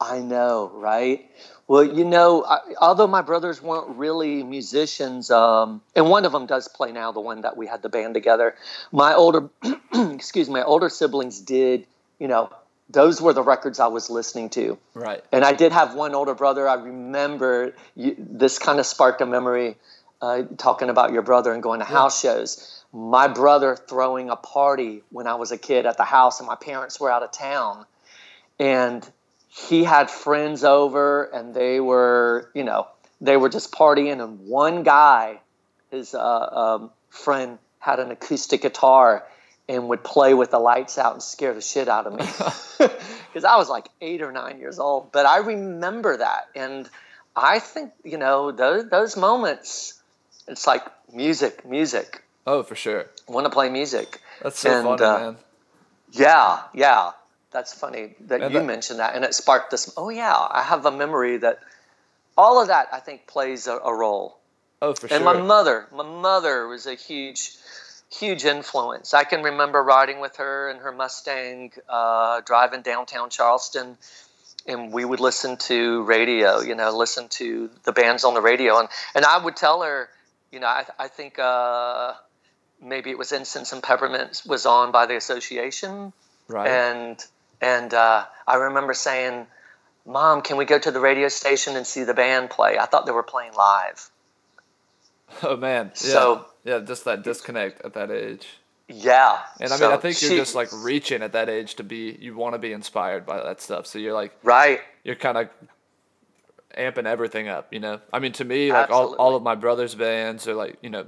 [0.00, 1.30] I know, right?
[1.68, 6.46] Well, you know, I, although my brothers weren't really musicians, um, and one of them
[6.46, 8.54] does play now, the one that we had the band together.
[8.92, 9.48] My older,
[9.94, 11.86] excuse me, my older siblings did.
[12.18, 12.50] You know,
[12.88, 14.78] those were the records I was listening to.
[14.94, 16.68] right And I did have one older brother.
[16.68, 19.76] I remember you, this kind of sparked a memory
[20.22, 22.84] uh, talking about your brother and going to house shows.
[22.96, 26.54] My brother throwing a party when I was a kid at the house, and my
[26.54, 27.84] parents were out of town.
[28.58, 29.06] And
[29.48, 32.88] he had friends over, and they were, you know,
[33.20, 34.22] they were just partying.
[34.22, 35.40] And one guy,
[35.90, 39.26] his uh, um, friend, had an acoustic guitar
[39.68, 42.24] and would play with the lights out and scare the shit out of me
[43.28, 45.12] because I was like eight or nine years old.
[45.12, 46.88] But I remember that, and
[47.34, 50.00] I think you know those those moments.
[50.48, 50.82] It's like
[51.12, 52.22] music, music.
[52.46, 54.20] Oh for sure Want to play music?
[54.42, 55.36] That's so And, funny, uh, man.
[56.12, 57.10] Yeah, yeah.
[57.50, 59.92] That's funny that And you that- mentioned that, and it sparked this.
[59.96, 61.58] Oh yeah, I have a memory that
[62.36, 64.38] all of that I think plays a, a role.
[64.82, 65.16] Oh, for And sure.
[65.16, 67.52] And my mother, my mother was a huge,
[68.12, 69.14] huge influence.
[69.14, 73.96] I can remember riding with her in her Mustang, uh, driving downtown Charleston,
[74.66, 76.60] and we would listen to radio.
[76.60, 80.10] You know, listen to the bands on the radio, and and I would tell her,
[80.52, 82.12] you know, I I think uh,
[82.80, 86.12] maybe it was Incense and Peppermint was on by the Association,
[86.48, 86.68] right.
[86.68, 87.24] and
[87.60, 89.46] and uh, I remember saying.
[90.08, 92.78] Mom, can we go to the radio station and see the band play?
[92.78, 94.08] I thought they were playing live.
[95.42, 95.86] oh man.
[95.86, 96.12] Yeah.
[96.12, 98.58] So- yeah, just that disconnect at that age.
[98.88, 99.38] Yeah.
[99.60, 102.16] And I mean, so I think you're just like reaching at that age to be.
[102.20, 103.86] You want to be inspired by that stuff.
[103.86, 104.80] So you're like right.
[105.04, 105.48] you're kind of
[106.76, 107.72] amping everything up.
[107.72, 108.00] You know.
[108.12, 111.06] I mean, to me, like all all of my brother's bands or like you know,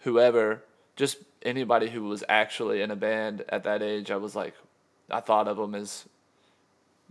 [0.00, 0.62] whoever,
[0.98, 4.54] just anybody who was actually in a band at that age, I was like,
[5.08, 6.06] I thought of them as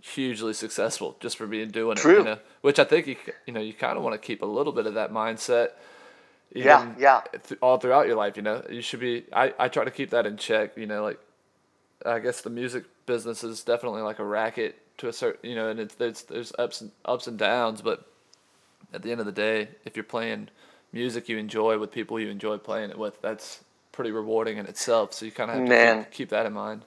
[0.04, 2.02] hugely successful just for being doing it.
[2.02, 2.20] True.
[2.20, 3.16] You know, which I think you
[3.48, 5.70] you know you kind of want to keep a little bit of that mindset.
[6.54, 7.22] Yeah, yeah.
[7.48, 9.26] th- all throughout your life, you know, you should be.
[9.34, 10.78] I, I try to keep that in check.
[10.78, 11.20] You know, like
[12.06, 15.70] I guess the music business is definitely like a racket to a certain, you know,
[15.70, 18.06] and it's there's there's ups and ups and downs, but
[18.94, 20.50] at the end of the day, if you're playing
[20.94, 23.62] music you enjoy with people you enjoy playing it with, that's
[23.98, 25.12] pretty rewarding in itself.
[25.12, 26.84] So you kind of have to keep, keep that in mind.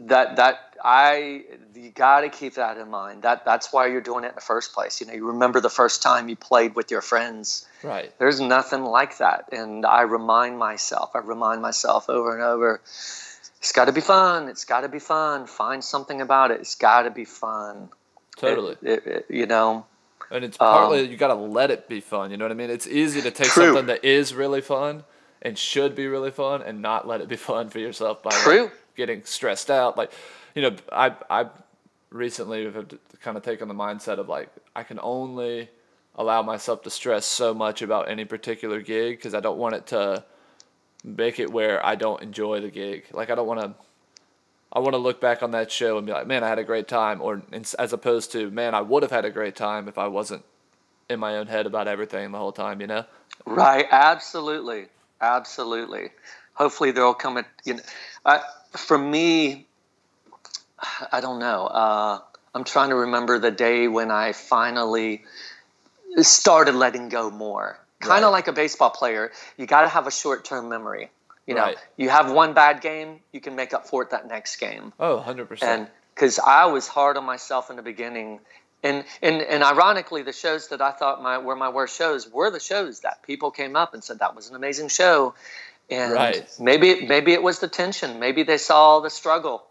[0.00, 1.44] That that I
[1.74, 3.22] you got to keep that in mind.
[3.22, 5.00] That that's why you're doing it in the first place.
[5.00, 7.66] You know, you remember the first time you played with your friends.
[7.82, 8.12] Right.
[8.18, 11.10] There's nothing like that, and I remind myself.
[11.14, 12.80] I remind myself over and over.
[12.84, 14.48] It's got to be fun.
[14.48, 15.46] It's got to be fun.
[15.46, 16.60] Find something about it.
[16.60, 17.88] It's got to be fun.
[18.36, 18.76] Totally.
[18.82, 19.86] It- it- it- you know.
[20.30, 22.30] And it's partly Um, you got to let it be fun.
[22.30, 22.70] You know what I mean?
[22.70, 23.64] It's easy to take True.
[23.66, 25.04] something that is really fun
[25.42, 28.72] and should be really fun and not let it be fun for yourself by like,
[28.96, 29.96] getting stressed out.
[29.96, 30.12] Like,
[30.54, 31.46] you know, I I
[32.10, 32.88] recently have
[33.22, 35.68] kind of taken the mindset of like I can only
[36.16, 39.86] allow myself to stress so much about any particular gig because I don't want it
[39.88, 40.24] to
[41.04, 43.04] make it where I don't enjoy the gig.
[43.12, 43.74] Like I don't want to.
[44.72, 46.64] I want to look back on that show and be like, man, I had a
[46.64, 47.42] great time, or
[47.76, 50.44] as opposed to, man, I would have had a great time if I wasn't
[51.08, 53.04] in my own head about everything the whole time, you know?
[53.44, 53.86] Right.
[53.90, 54.86] Absolutely.
[55.20, 56.10] Absolutely.
[56.54, 57.80] Hopefully there'll come a you know,
[58.24, 58.40] uh,
[58.72, 59.66] for me.
[61.12, 61.66] I don't know.
[61.66, 62.20] Uh,
[62.54, 65.22] I'm trying to remember the day when I finally
[66.18, 67.78] started letting go more.
[68.00, 68.24] Kind Right.
[68.24, 71.10] of like a baseball player, you got to have a short-term memory.
[71.46, 71.78] You know, Right.
[71.96, 74.92] you have one bad game, you can make up for it that next game.
[74.98, 75.62] Oh, 100%.
[75.62, 78.40] And because I was hard on myself in the beginning,
[78.82, 82.50] and and and ironically, the shows that I thought my were my worst shows were
[82.50, 85.34] the shows that people came up and said that was an amazing show,
[85.90, 86.48] and Right.
[86.58, 89.64] maybe maybe it was the tension, maybe they saw the struggle,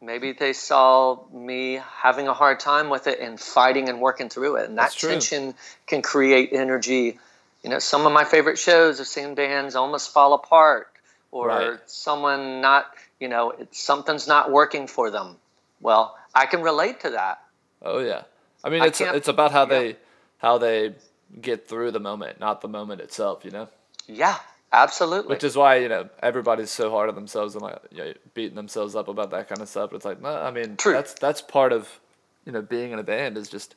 [0.00, 4.56] maybe they saw me having a hard time with it and fighting and working through
[4.56, 5.54] it, and that tension
[5.86, 7.18] can create energy.
[7.62, 10.88] You know, some of my favorite shows have seen bands almost fall apart,
[11.30, 11.80] or Right.
[11.86, 12.86] someone not,
[13.20, 15.36] you know, something's not working for them.
[15.80, 17.42] Well, I can relate to that.
[17.82, 18.22] oh, yeah.
[18.64, 19.78] I mean, it's can't- it's about how yeah.
[19.78, 19.96] they
[20.38, 20.94] how they
[21.40, 23.68] get through the moment, not the moment itself, you know?
[24.06, 24.36] Yeah,
[24.72, 25.28] absolutely.
[25.34, 28.56] Which is why, you know, everybody's so hard on themselves and like you know, beating
[28.56, 29.92] themselves up about that kind of stuff.
[29.92, 30.92] It's like, no, I mean, True.
[30.92, 32.00] that's that's part of,
[32.44, 33.74] you know, being in a band is just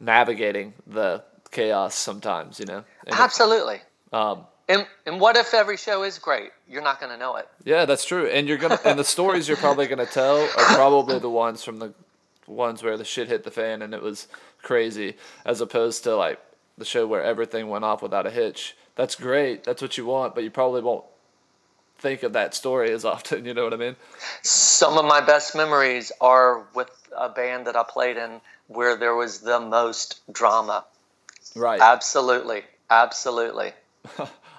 [0.00, 2.84] navigating the chaos sometimes, you know?
[3.06, 3.80] And absolutely.
[4.12, 6.50] um, And, and what if every show is great?
[6.68, 7.48] You're not going to know it.
[7.64, 8.26] Yeah, that's true.
[8.26, 11.78] And you're gonna and the stories you're probably gonna tell are probably the ones from
[11.78, 11.92] the
[12.46, 14.28] ones where the shit hit the fan and it was
[14.62, 16.40] crazy, as opposed to like
[16.76, 18.76] the show where everything went off without a hitch.
[18.96, 19.64] That's great.
[19.64, 21.04] That's what you want, but you probably won't
[21.98, 23.44] think of that story as often.
[23.44, 23.96] You know what I mean?
[24.42, 29.14] Some of my best memories are with a band that I played in where there
[29.14, 30.84] was the most drama.
[31.54, 31.80] Right.
[31.80, 32.62] Absolutely.
[32.90, 33.72] Absolutely.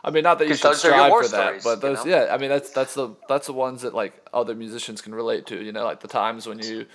[0.04, 1.96] I mean, not that you should those are your strive for that, stories, but you
[1.96, 2.12] those, know?
[2.12, 2.34] yeah.
[2.34, 5.60] I mean, that's that's the that's the ones that like other musicians can relate to.
[5.60, 6.86] You know, like the times when you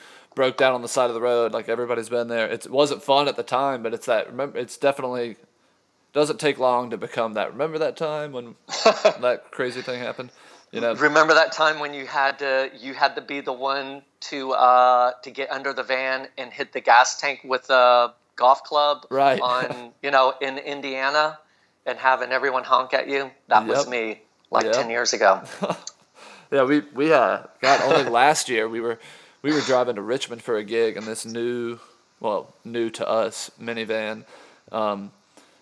[0.40, 1.52] broke down on the side of the road.
[1.52, 2.46] Like everybody's been there.
[2.48, 4.26] It wasn't fun at the time, but it's that.
[4.30, 5.36] Remember, it's definitely
[6.14, 7.52] doesn't take long to become that.
[7.52, 8.54] Remember that time when
[9.20, 10.30] that crazy thing happened?
[10.72, 14.00] You know, Remember that time when you had to you had to be the one
[14.30, 18.64] to uh, to get under the van and hit the gas tank with a golf
[18.64, 19.42] club Right.
[19.42, 21.38] on you know in Indiana
[21.84, 23.30] and having everyone honk at you?
[23.48, 24.74] That was me like Yep.
[24.74, 25.42] ten years ago.
[26.52, 28.98] Yeah, we we uh got only last year we were
[29.42, 31.78] we were driving to Richmond for a gig in this new
[32.20, 34.24] well new to us minivan,
[34.72, 35.10] um,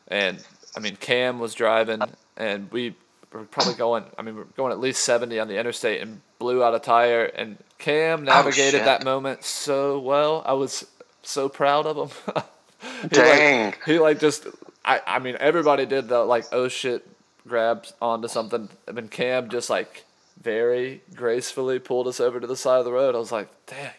[0.08, 0.44] and
[0.76, 2.02] I mean Cam was driving
[2.36, 2.94] and we
[3.32, 6.20] were probably going I mean we we're going at least seventy on the interstate and
[6.38, 8.84] blew out a tire and Cam navigated shit.
[8.84, 10.86] that moment so well I was
[11.22, 12.42] so proud of him.
[13.02, 13.66] he Dang.
[13.66, 14.46] Like, he like just
[14.84, 17.06] I I mean everybody did the like oh shit
[17.46, 20.04] grabs onto something and then Cam just like
[20.40, 23.14] very gracefully pulled us over to the side of the road.
[23.14, 23.90] I was like, dang.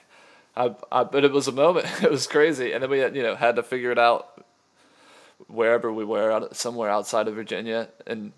[0.56, 1.86] I, I, but it was a moment.
[2.04, 2.72] It was crazy.
[2.74, 4.44] And then we, you know, had to figure it out
[5.48, 8.32] wherever we were, out, somewhere outside of Virginia, and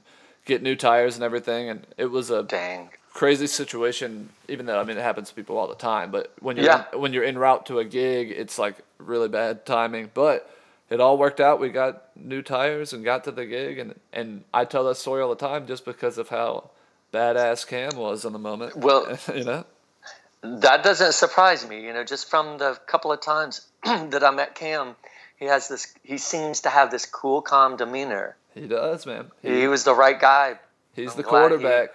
[0.45, 1.69] get new tires and everything.
[1.69, 2.89] And it was a Dang.
[3.13, 4.29] crazy situation.
[4.47, 6.11] Even though I mean, it happens to people all the time.
[6.11, 6.85] But when you're Yeah.
[6.93, 10.11] when you're en route to a gig, it's like really bad timing.
[10.13, 10.49] But
[10.89, 11.59] it all worked out.
[11.59, 13.79] We got new tires and got to the gig.
[13.79, 16.69] And and I tell that story all the time just because of how
[17.13, 18.75] badass Cam was in the moment.
[18.75, 19.65] Well- you know.
[20.43, 24.55] That doesn't surprise me, you know, just from the couple of times that I met
[24.55, 24.95] Cam,
[25.37, 28.35] he has this he seems to have this cool, calm demeanor.
[28.55, 29.29] He does, man.
[29.43, 30.59] He, He was the right guy.
[30.95, 31.89] he's I'm the glad he- quarterback.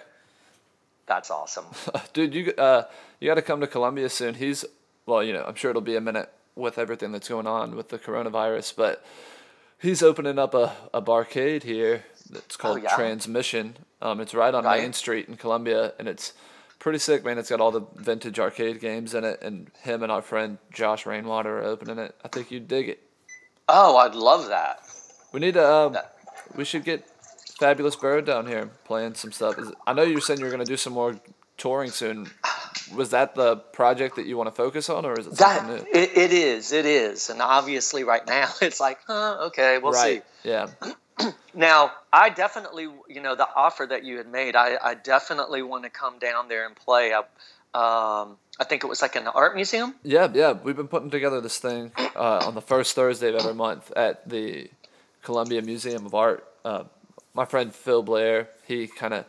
[1.07, 1.65] That's awesome.
[2.13, 2.85] Dude, you uh
[3.19, 4.35] you got to come to Columbia soon.
[4.35, 4.65] He's
[5.07, 7.89] well, you know, I'm sure it'll be a minute with everything that's going on with
[7.89, 9.05] the coronavirus, but
[9.79, 12.95] he's opening up a a barcade here that's called Oh, yeah?
[12.95, 13.77] Transmission.
[14.03, 14.83] Um, it's right on Right.
[14.83, 16.33] Main Street in Columbia, and it's
[16.79, 17.39] pretty sick, man.
[17.39, 21.07] It's got all the vintage arcade games in it, and him and our friend Josh
[21.07, 22.15] Rainwater are opening it.
[22.25, 23.03] I think you'd dig it.
[23.69, 24.81] Oh, I'd love that.
[25.33, 25.67] We need to.
[25.69, 26.13] Um, That-
[26.55, 27.09] we should get
[27.59, 29.59] Fabulous Bird down here playing some stuff.
[29.59, 31.17] Is, I know you were saying you were gonna do some more
[31.57, 32.31] touring soon.
[32.95, 35.77] Was that the project that you want to focus on, or is it That something
[35.85, 35.91] new?
[35.93, 40.23] it, it is, it is, and obviously right now it's like, huh, okay, we'll right.
[40.43, 40.49] see.
[40.51, 40.69] Yeah.
[41.55, 45.85] Now, I definitely, you know, the offer that you had made, I, I definitely want
[45.85, 47.15] to come down there and play.
[47.15, 49.95] I, um, I think it was like an art museum.
[50.03, 50.53] Yeah, yeah.
[50.53, 54.29] We've been putting together this thing uh, on the first Thursday of every month at
[54.29, 54.69] the
[55.23, 56.47] Columbia Museum of Art.
[56.63, 56.85] Uh,
[57.33, 59.25] my friend Phil Blair, he kind of,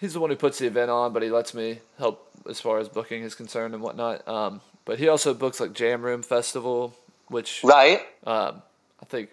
[0.00, 2.78] he's the one who puts the event on, but he lets me help as far
[2.80, 4.26] as booking is concerned and whatnot.
[4.26, 6.96] Um, but he also books like Jam Room Festival,
[7.28, 8.00] which Right.
[8.26, 8.62] um,
[9.00, 9.30] I think.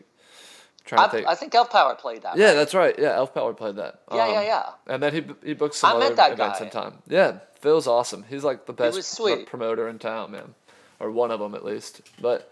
[0.86, 1.28] Trying to I, think.
[1.28, 2.38] I think Elf Power played that.
[2.38, 2.94] yeah, that's right.
[2.98, 4.02] Yeah, Elf Power played that.
[4.12, 4.94] Yeah, yeah, Um, yeah.
[4.94, 6.66] And then he he books some I met that events guy.
[6.66, 6.94] in time.
[7.08, 8.24] Yeah, Phil's awesome.
[8.30, 10.54] He's like the best promoter in town, man,
[11.00, 12.02] or one of them at least.
[12.22, 12.52] But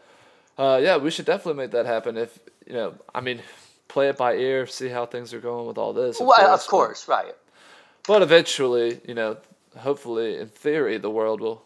[0.57, 2.17] uh, yeah, we should definitely make that happen.
[2.17, 3.41] If you know, I mean,
[3.87, 6.19] play it by ear, see how things are going with all this.
[6.19, 7.35] Of well, course, of but- course, right.
[8.07, 9.37] But eventually, you know,
[9.77, 11.63] hopefully, in theory, the world will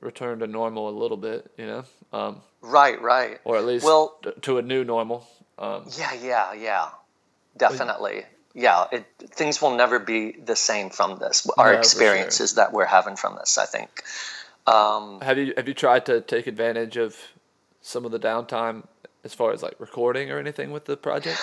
[0.00, 3.38] return to normal a little bit, you know, um, Right, right.
[3.44, 5.26] or at least Well- to a new normal.
[5.60, 6.88] Um, Yeah, yeah, yeah.
[7.56, 8.24] Definitely.
[8.54, 11.46] Yeah, it, things will never be the same from this.
[11.56, 11.78] Our No, for sure.
[11.78, 14.02] experiences that we're having from this, I think.
[14.66, 17.16] Um, have you have you tried to take advantage of
[17.80, 18.86] some of the downtime
[19.24, 21.40] as far as like recording or anything with the project?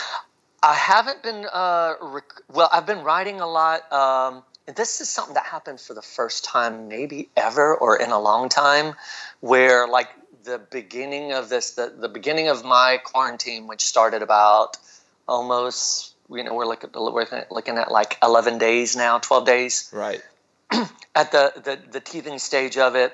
[0.62, 3.92] I haven't been, uh, rec- well, I've been writing a lot.
[3.92, 4.44] Um,
[4.76, 8.50] this is something that happened for the first time, maybe ever or in a long
[8.50, 8.96] time,
[9.40, 10.10] where like
[10.48, 14.78] the beginning of this, the, the beginning of my quarantine, which started about
[15.28, 19.92] almost, you know, we're looking, we're looking at like 11 days now, 12 days.
[19.94, 20.22] Right.
[20.72, 23.14] at the, the, the teething stage of it,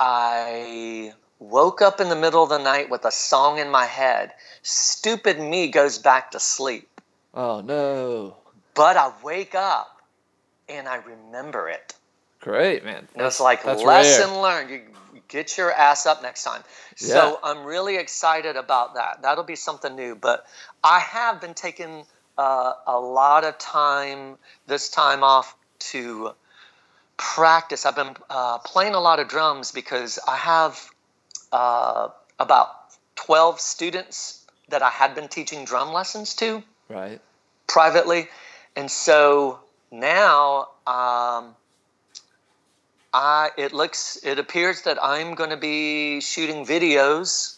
[0.00, 4.32] I woke up in the middle of the night with a song in my head.
[4.62, 6.88] Stupid me goes back to sleep.
[7.34, 8.36] Oh no.
[8.74, 10.02] But I wake up
[10.68, 11.94] and I remember it.
[12.40, 13.06] Great man.
[13.14, 14.42] And it's like lesson rare.
[14.42, 14.70] learned.
[14.70, 14.82] You
[15.28, 16.62] get your ass up next time.
[16.98, 17.14] Yeah.
[17.14, 19.22] So I'm really excited about that.
[19.22, 20.14] That'll be something new.
[20.14, 20.46] But
[20.82, 22.04] I have been taking
[22.36, 26.32] uh, a lot of time this time off to
[27.16, 27.84] practice.
[27.84, 30.90] I've been uh, playing a lot of drums because I have
[31.52, 32.08] uh,
[32.38, 32.70] about
[33.16, 37.20] 12 students that I had been teaching drum lessons to Right.
[37.66, 38.28] privately,
[38.76, 39.60] and so
[39.90, 41.54] now um,
[43.18, 47.56] I it looks it appears that I'm going to be shooting videos,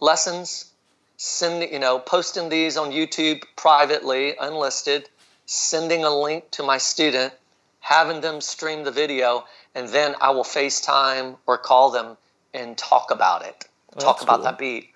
[0.00, 0.72] lessons,
[1.18, 5.10] send you know posting these on YouTube privately, unlisted,
[5.44, 7.34] sending a link to my student,
[7.80, 9.44] having them stream the video,
[9.74, 12.16] and then I will FaceTime or call them
[12.54, 14.44] and talk about it, Well, talk about cool.
[14.44, 14.88] that beat.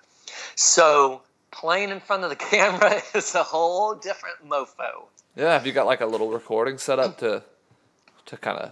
[0.55, 1.21] So
[1.51, 5.05] playing in front of the camera is a whole different mofo.
[5.35, 5.53] Yeah.
[5.53, 7.43] Have you got like a little recording set up to
[8.25, 8.71] to kind of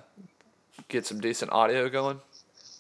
[0.88, 2.20] get some decent audio going?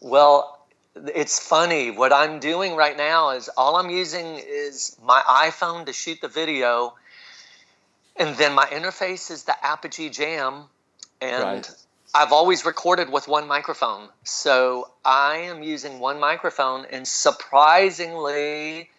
[0.02, 1.92] Well, it's funny.
[1.92, 6.28] What I'm doing right now is all I'm using is my iPhone to shoot the
[6.28, 6.96] video,
[8.16, 10.64] and then my interface is the Apogee Jam,
[11.22, 11.72] and Right.
[12.14, 14.08] I've always recorded with one microphone.
[14.24, 18.90] So I am using one microphone, and surprisingly,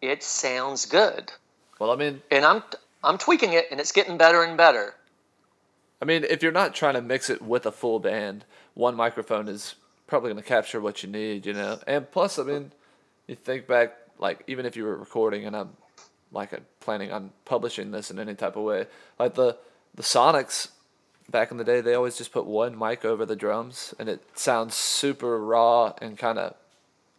[0.00, 1.30] it sounds good.
[1.78, 2.62] Well, I mean, And I'm
[3.02, 4.94] I'm tweaking it, and it's getting better and better.
[6.04, 8.44] I mean, if you're not trying to mix it with a full band,
[8.74, 9.74] one microphone is
[10.06, 11.78] probably going to capture what you need, you know.
[11.86, 12.72] And plus, I mean,
[13.26, 15.70] you think back, like even if you were recording, and I'm
[16.30, 18.86] like uh, planning on publishing this in any type of way,
[19.18, 19.56] like the
[19.94, 20.68] the Sonics
[21.30, 24.22] back in the day, they always just put one mic over the drums, and it
[24.34, 26.54] sounds super raw and kind of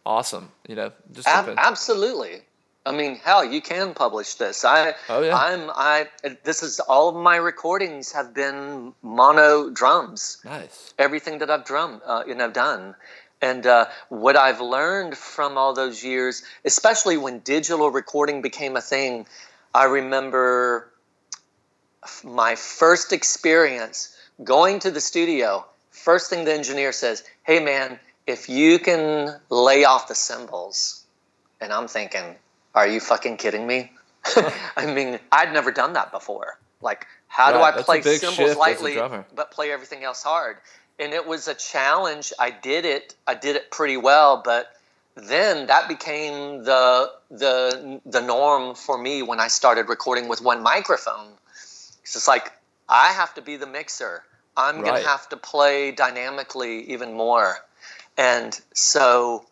[0.04, 0.92] awesome, you know.
[1.12, 2.42] Just Ab- absolutely.
[2.86, 4.64] I mean, hell, you can publish this.
[4.64, 5.36] I, Oh, yeah.
[5.36, 6.08] I'm, I.
[6.44, 10.38] This is all of my recordings have been mono drums.
[10.44, 10.94] nice.
[10.96, 12.94] Everything that I've drummed, uh, you know, done,
[13.42, 18.80] and uh, what I've learned from all those years, especially when digital recording became a
[18.80, 19.26] thing,
[19.74, 20.88] I remember
[22.22, 25.66] my first experience going to the studio.
[25.90, 31.02] First thing the engineer says, "Hey, man, if you can lay off the cymbals."
[31.60, 32.36] And I'm thinking,
[32.76, 33.90] are you fucking kidding me?
[34.76, 36.58] I mean, I'd never done that before.
[36.82, 38.94] Like, how do I play cymbals shift lightly
[39.34, 40.58] but play everything else hard?
[40.98, 42.32] And it was a challenge.
[42.38, 43.14] I did it.
[43.26, 44.70] I did it pretty well, but
[45.16, 50.62] then that became the the the norm for me when I started recording with one
[50.62, 51.32] microphone.
[52.02, 52.52] It's just like
[52.88, 54.22] I have to be the mixer.
[54.56, 54.86] I'm Right.
[54.86, 57.56] gonna have to play dynamically even more,
[58.16, 59.46] and so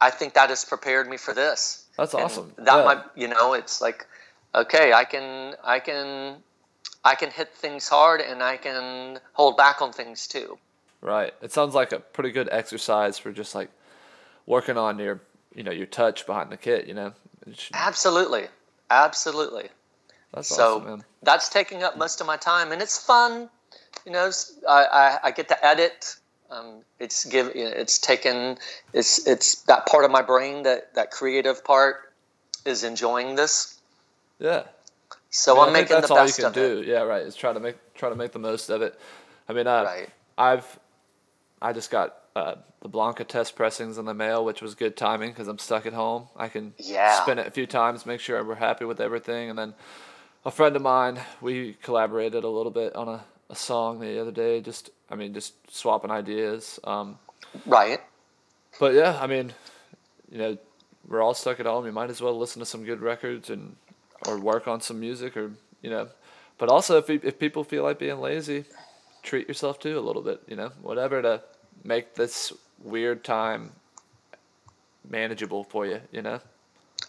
[0.00, 1.83] I think that has prepared me for this.
[1.96, 2.52] That's And awesome.
[2.58, 2.84] That Yeah.
[2.84, 4.06] might, you know, it's like,
[4.54, 6.42] okay, I can, I can,
[7.04, 10.58] I can hit things hard, and I can hold back on things too.
[11.00, 11.34] Right.
[11.42, 13.70] It sounds like a pretty good exercise for just like
[14.46, 15.20] working on your,
[15.54, 16.86] you know, your touch behind the kit.
[16.86, 17.12] You know,
[17.54, 18.46] should- Absolutely,
[18.90, 19.68] absolutely.
[20.32, 21.04] that's so awesome, man.
[21.22, 23.50] that's taking up most of my time, and it's fun.
[24.06, 24.30] You know,
[24.68, 26.16] I, I, I get to edit.
[26.54, 28.58] Um, it's give, it's taken,
[28.92, 32.12] it's it's that part of my brain that that creative part
[32.64, 33.80] is enjoying this.
[34.38, 34.64] Yeah.
[35.30, 36.78] So I mean, I'm I think making that's the all you can of do.
[36.78, 36.86] it.
[36.86, 37.22] Yeah, right.
[37.22, 38.98] Is try to make try to make the most of it.
[39.48, 40.08] I mean, uh, Right.
[40.38, 40.78] I've
[41.60, 45.30] I just got uh, the Blanca test pressings in the mail, which was good timing
[45.30, 46.28] because I'm stuck at home.
[46.36, 47.22] I can Yeah.
[47.22, 49.74] spin it a few times, make sure we're happy with everything, and then
[50.44, 54.30] a friend of mine, we collaborated a little bit on a, a song the other
[54.32, 54.60] day.
[54.60, 56.80] Just I mean, just swapping ideas.
[56.84, 57.18] Um,
[57.66, 58.00] Right.
[58.80, 59.52] but yeah, I mean,
[60.30, 60.58] you know,
[61.06, 61.86] we're all stuck at home.
[61.86, 63.76] You might as well listen to some good records and
[64.26, 65.52] or work on some music or
[65.82, 66.08] you know.
[66.58, 68.64] But also, if if people feel like being lazy,
[69.22, 70.42] treat yourself too a little bit.
[70.48, 71.42] You know, whatever to
[71.84, 72.52] make this
[72.82, 73.72] weird time
[75.08, 76.00] manageable for you.
[76.12, 76.40] You know.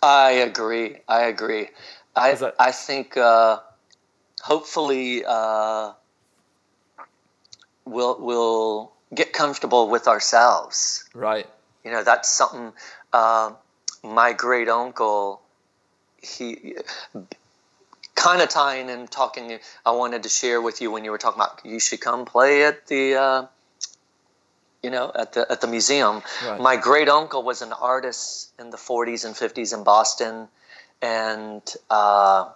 [0.02, 0.98] I agree.
[1.08, 1.70] I agree.
[2.16, 3.60] I I think uh,
[4.42, 5.94] hopefully uh,
[7.86, 11.08] we'll we'll get comfortable with ourselves.
[11.14, 11.48] Right.
[11.84, 12.74] You know, that's something.
[13.14, 13.54] Uh,
[14.04, 15.42] my great uncle,
[16.22, 16.76] he
[18.16, 19.60] kind of tying and talking.
[19.86, 22.66] I wanted to share with you when you were talking about you should come play
[22.66, 23.16] at the.
[23.16, 23.48] Uh,
[24.84, 26.22] you know, at the at the museum.
[26.46, 26.62] Right.
[26.62, 30.48] My great uncle was an artist in the 40s and 50s in Boston,
[31.02, 32.52] and uh,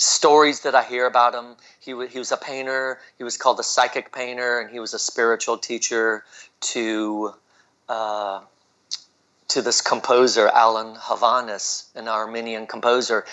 [0.00, 1.56] stories that I hear about him.
[1.78, 2.98] He wa he was a painter.
[3.18, 6.24] He was called a psychic painter, and he was a spiritual teacher
[6.72, 7.34] to
[7.88, 8.40] uh,
[9.48, 13.26] to this composer Alan Hovhaness, an Armenian composer.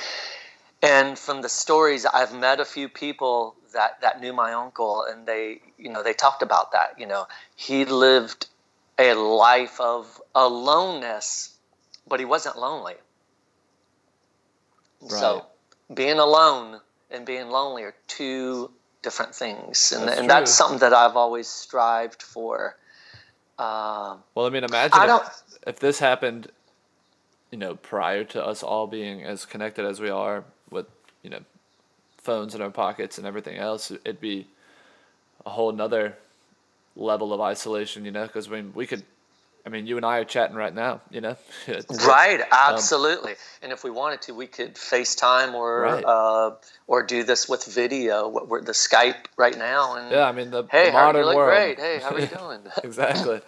[0.82, 5.26] And from the stories, I've met a few people that, that knew my uncle, and
[5.26, 7.00] they, you know, they talked about that.
[7.00, 8.48] You know, he lived
[9.00, 11.56] a life of aloneness,
[12.08, 12.96] but he wasn't lonely.
[15.08, 15.46] So,
[15.94, 16.80] being alone
[17.12, 18.72] and being lonely are two
[19.02, 22.76] different things, and That's and that's something that I've always strived for.
[23.58, 26.52] Um, Well, I mean, imagine I if, don't- if this happened,
[27.52, 30.86] you know, prior to us all being as connected as we are with,
[31.24, 31.40] you know,
[32.18, 34.48] phones in our pockets and everything else, it'd be
[35.46, 36.18] a whole nother
[36.96, 39.04] level of isolation, you know, because mean, we could,
[39.68, 41.36] I mean, you and I are chatting right now, you know?
[42.08, 43.34] Right, absolutely.
[43.62, 46.06] and if we wanted to, we could FaceTime or Right.
[46.06, 46.52] uh,
[46.88, 48.30] or do this with video.
[48.30, 49.96] What we're the Skype right now.
[49.98, 51.50] And Yeah, I mean, the, hey, the how, modern you look world.
[51.50, 51.80] great.
[51.80, 52.62] Hey, how are you doing?
[52.86, 53.42] exactly.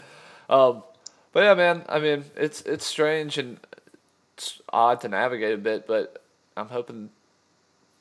[0.49, 0.83] Um,
[1.31, 1.85] but yeah, man.
[1.87, 3.57] I mean, it's it's strange and
[4.35, 6.21] it's odd to navigate a bit, but
[6.57, 7.11] I'm hoping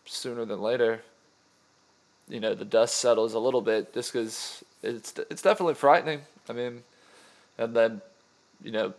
[0.07, 1.03] sooner than later,
[2.29, 6.23] you know, the dust settles a little bit, just because it's it's definitely frightening.
[6.49, 6.83] I mean,
[7.59, 8.01] and then,
[8.63, 8.95] you know,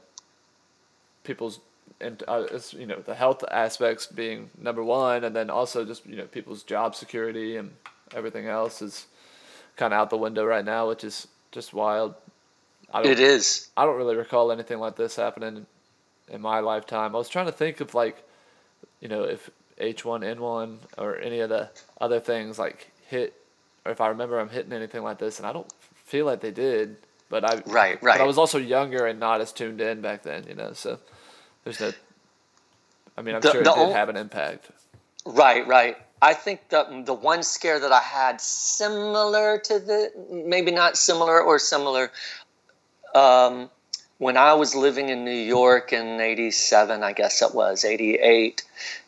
[1.24, 1.60] people's
[2.02, 6.06] and uh, it's, you know the health aspects being number one, and then also just
[6.06, 7.72] you know people's job security and
[8.16, 9.08] everything else is
[9.76, 12.16] kind of out the window right now, which is just wild.
[12.92, 13.70] I don't, it is.
[13.78, 15.66] I don't really recall anything like this happening
[16.30, 17.16] in my lifetime.
[17.16, 18.24] I was trying to think of like,
[19.00, 23.34] you know, if H one N one or any of the other things like hit,
[23.86, 25.72] or if I remember I'm hitting anything like this, and I don't
[26.06, 26.98] feel like they did.
[27.30, 30.46] But I Right, But I was also younger and not as tuned in back then,
[30.48, 30.74] you know.
[30.74, 31.00] So
[31.64, 31.92] there's no.
[33.18, 34.70] I mean, I'm The- sure it did ol- have an impact.
[35.26, 35.98] Right, right.
[36.22, 41.40] I think the the one scare that I had similar to the maybe not similar
[41.42, 42.12] or similar.
[43.16, 43.70] Um,
[44.18, 48.64] when I was living in New York in '87, I guess it was '88,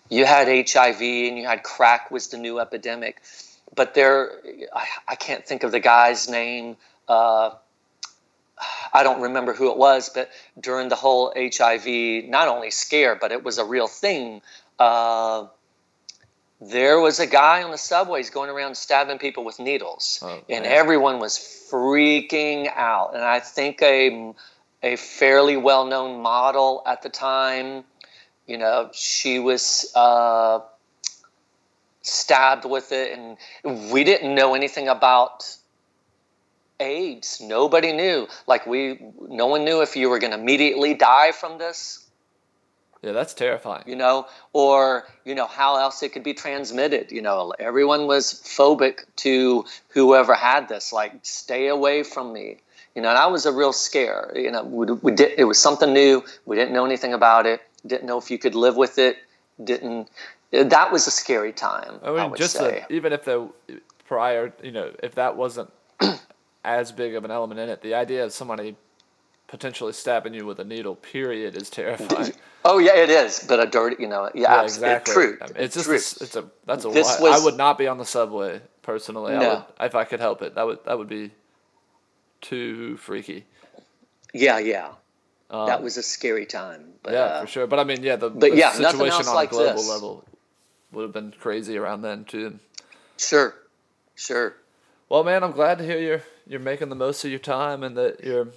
[0.10, 3.22] you had HIV and you had crack was the new epidemic.
[3.76, 4.32] But there,
[4.74, 6.78] I, I can't think of the guy's name.
[7.08, 7.52] Uh,
[8.94, 13.32] I don't remember who it was, but during the whole HIV, not only scare, but
[13.32, 14.42] it was a real thing.
[14.80, 15.48] Uh,
[16.60, 20.66] there was a guy on the subways going around stabbing people with needles, Oh, and
[20.66, 23.16] everyone was freaking out.
[23.16, 24.34] And I think a
[24.84, 27.84] a fairly well known model at the time,
[28.48, 30.60] you know, she was uh,
[32.02, 35.56] stabbed with it, and we didn't know anything about
[36.82, 37.40] AIDS.
[37.42, 38.28] Nobody knew.
[38.48, 42.06] Like we, no one knew if you were going to immediately die from this
[43.02, 43.84] Yeah, that's terrifying.
[43.88, 47.12] you know, or you know how else it could be transmitted.
[47.12, 50.92] You know, everyone was phobic to whoever had this.
[50.92, 52.58] Like, stay away from me.
[52.96, 54.32] You know, and that was a real scare.
[54.36, 55.32] You know, we, we did.
[55.38, 56.24] It was something new.
[56.46, 57.62] We didn't know anything about it.
[57.88, 59.18] Didn't know if you could live with it.
[59.64, 60.10] Didn't.
[60.52, 62.00] That was a scary time.
[62.04, 62.84] I, I mean, would just say.
[62.88, 63.48] the, even if the
[64.06, 65.72] prior, you know, if that wasn't
[66.64, 68.76] as big of an element in it, the idea of somebody
[69.48, 72.34] potentially stabbing you with a needle, period, is terrifying.
[72.66, 73.46] oh yeah, it is.
[73.48, 73.98] But a dirty.
[74.00, 75.14] You know, yeah, yeah, exactly.
[75.14, 75.38] True.
[75.42, 75.96] I mean, it's just true.
[75.96, 78.62] a it's a that's a This wild, was- I would not be on the subway
[78.82, 79.34] personally.
[79.34, 80.56] I would if I could help it.
[80.56, 81.32] That would that would be
[82.42, 83.46] too freaky.
[84.34, 84.90] yeah, yeah.
[85.50, 86.94] Um, that was a scary time.
[87.04, 87.68] But, yeah, uh, for sure.
[87.68, 89.90] But I mean, yeah, the, but the yeah, situation on like a global this.
[89.90, 90.24] level
[90.94, 92.58] would have been crazy around then too.
[93.18, 93.54] Sure,
[94.16, 94.56] sure.
[95.12, 97.98] Well, man, I'm glad to hear you're you're making the most of your time and
[97.98, 98.48] that you're,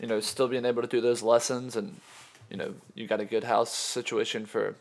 [0.00, 2.00] you know, still being able to do those lessons and,
[2.48, 4.74] you know, you got a good house situation for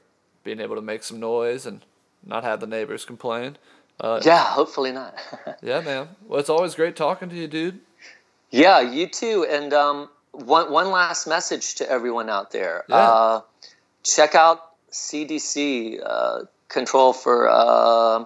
[0.45, 1.81] being able to make some noise and
[2.25, 3.57] not have the neighbors complain.
[3.99, 5.15] Uh, Yeah, hopefully not.
[5.61, 6.07] yeah, man.
[6.29, 7.81] Well, it's always great talking to you, dude.
[8.49, 9.45] yeah, you too.
[9.49, 12.95] And um, one one last message to everyone out there: Yeah.
[12.95, 13.41] uh,
[14.01, 14.61] check out
[14.91, 15.99] CDC.
[16.01, 18.23] Uh, Control for uh,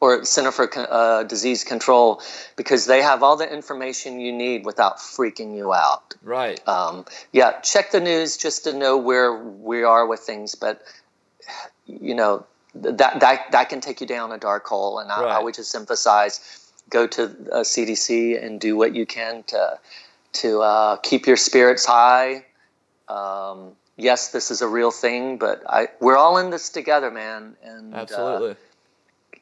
[0.00, 2.20] or Center for uh, Disease Control
[2.56, 6.14] because they have all the information you need without freaking you out.
[6.22, 6.66] Right.
[6.68, 10.82] Um, yeah, check the news just to know where we are with things, but
[11.86, 12.44] you know
[12.74, 15.74] that that that can take you down a dark hole, and I, I would just
[15.74, 19.78] emphasize go to uh, CDC and do what you can to
[20.34, 22.44] to uh, keep your spirits high.
[23.08, 27.56] Um, yes, this is a real thing, but I we're all in this together, man.
[27.62, 28.56] And uh, Absolutely.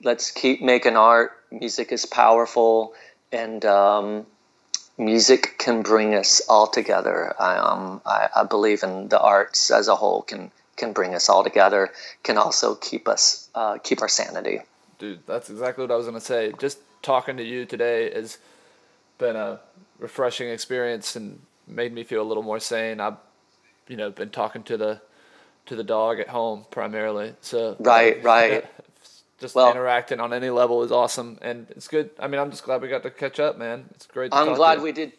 [0.03, 1.33] Let's keep making art.
[1.51, 2.95] Music is powerful,
[3.33, 4.27] and um,
[4.99, 7.35] music can bring us all together.
[7.41, 11.29] I, um, I, I believe in the arts as a whole can can bring us
[11.29, 11.93] all together.
[12.23, 14.61] Can also keep us uh, keep our sanity.
[14.99, 16.53] Dude, that's exactly what I was gonna say.
[16.59, 18.39] Just talking to you today has
[19.19, 19.61] been a
[19.99, 23.01] refreshing experience and made me feel a little more sane.
[23.01, 23.17] I've,
[23.89, 25.01] you know, been talking to the
[25.67, 27.35] to the dog at home primarily.
[27.41, 28.65] So Right, right.
[29.45, 32.09] Just Well- interacting on any level is awesome, and it's good.
[32.19, 33.91] I mean, I'm just glad we got to catch up, man.
[33.95, 34.33] It's great.
[34.33, 35.13] To I'm glad we did.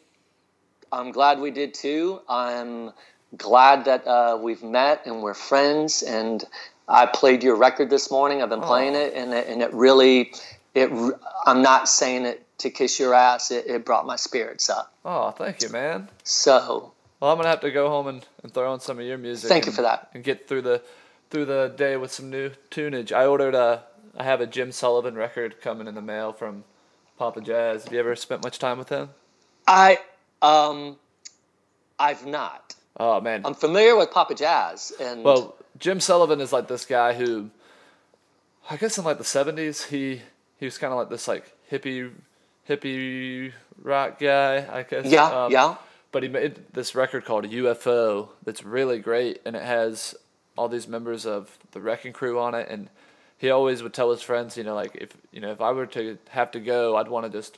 [0.91, 2.21] I'm glad we did too.
[2.27, 2.91] I'm
[3.37, 6.01] glad that uh, we've met and we're friends.
[6.01, 6.43] And
[6.87, 8.41] I played your record this morning.
[8.41, 10.33] I've been playing it, and it, and it really,
[10.73, 10.89] it.
[11.45, 13.51] I'm not saying it to kiss your ass.
[13.51, 14.91] It, it brought my spirits up.
[15.05, 16.09] Oh, thank you, man.
[16.23, 19.19] So Well, I'm gonna have to go home and, and throw on some of your
[19.19, 19.49] music.
[19.49, 20.09] Thank you for that.
[20.15, 20.81] And get through the
[21.29, 23.11] through the day with some new tunage.
[23.11, 23.83] I ordered a.
[24.17, 26.63] I have a Jim Sullivan record coming in the mail from
[27.17, 27.83] Papa Jazz.
[27.83, 29.09] Have you ever spent much time with him?
[29.67, 29.99] I,
[30.41, 30.97] um,
[31.99, 32.75] I've not.
[32.97, 33.41] Oh man.
[33.45, 37.49] I'm familiar with Papa Jazz, and Well, Jim Sullivan is like this guy who,
[38.69, 40.21] I guess in like the '70s, he
[40.57, 42.11] he was kind of like this like hippie
[42.69, 43.51] hippie
[43.81, 44.65] rock guy.
[44.71, 45.05] I guess.
[45.05, 45.75] yeah, Um, yeah.
[46.11, 50.15] But he made this record called UFO that's really great, and it has
[50.57, 52.69] all these members of the Wrecking Crew on it.
[52.69, 52.89] And
[53.37, 55.85] he always would tell his friends, you know, like if you know if I were
[55.87, 57.57] to have to go, I'd want to just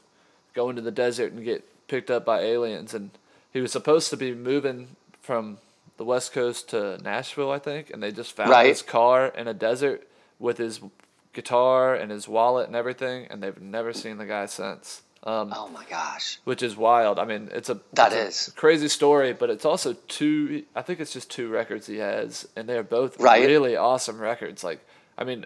[0.53, 2.93] go into the desert and get picked up by aliens.
[2.93, 3.11] And
[3.53, 5.57] he was supposed to be moving from
[5.97, 8.67] the West Coast to Nashville, I think, and they just found Right.
[8.67, 10.07] his car in a desert
[10.39, 10.79] with his
[11.33, 15.01] guitar and his wallet and everything, and they've never seen the guy since.
[15.23, 16.39] Um, Oh my gosh.
[16.45, 17.19] which is wild.
[17.19, 20.63] I mean, it's a That it's a crazy story, but it's also two.
[20.75, 23.45] I think it's just two records he has, and they're both Right.
[23.45, 24.63] really awesome records.
[24.63, 24.79] Like,
[25.17, 25.45] I mean,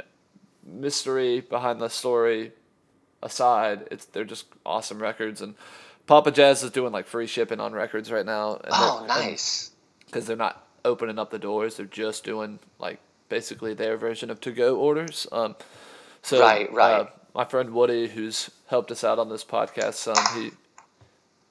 [0.66, 2.52] mystery behind the story
[3.22, 5.42] aside, it's they're just awesome records.
[5.42, 5.56] And
[6.08, 8.56] Papa Jazz is doing like free shipping on records right now.
[8.56, 9.72] And Oh, nice.
[10.06, 13.00] Because they're not opening up the doors; they're just doing like
[13.30, 15.26] basically their version of to-go orders.
[15.32, 15.56] Um,
[16.22, 17.02] so Right, right.
[17.02, 20.52] Uh, my friend Woody, who's helped us out on this podcast, some he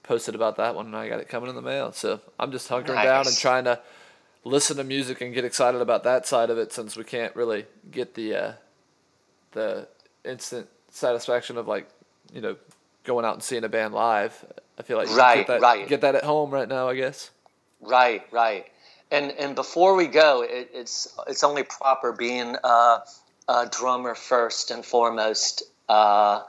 [0.03, 1.93] posted about that one, and I got it coming in the mail.
[1.93, 3.81] So I'm just hunkering down and trying to
[4.45, 7.65] listen to music and get excited about that side of it, since we can't really
[7.91, 8.53] get the uh,
[9.53, 9.89] the
[10.25, 11.89] instant satisfaction of like
[12.33, 12.57] you know
[13.05, 14.45] going out and seeing a band live.
[14.79, 15.89] I feel like you Right, get that, right.
[15.89, 16.89] get that at home right now.
[16.89, 17.31] I guess.
[17.81, 18.67] Right, right.
[19.11, 22.99] And and before we go, it, it's it's only proper being a,
[23.49, 26.43] a drummer first and foremost uh,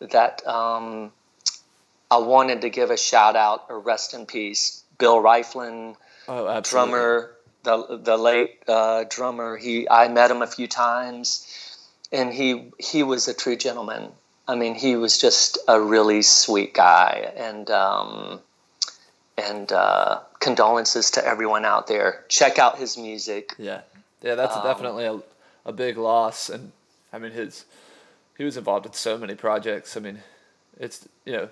[0.00, 1.12] that um,
[2.10, 5.94] I wanted to give a shout out or rest in peace, Bill Rieflin,
[6.26, 9.56] Oh, drummer, the the late uh, drummer.
[9.56, 11.46] He I met him a few times,
[12.12, 14.10] and he he was a true gentleman.
[14.46, 18.40] I mean, he was just a really sweet guy, and um,
[19.36, 22.24] and uh, condolences to everyone out there.
[22.28, 23.54] Check out his music.
[23.58, 23.82] Yeah,
[24.22, 25.20] yeah, that's Um, definitely a,
[25.66, 26.72] a big loss, and
[27.12, 27.64] I mean his
[28.36, 29.96] he was involved in so many projects.
[29.96, 30.22] I mean,
[30.78, 31.48] it's you know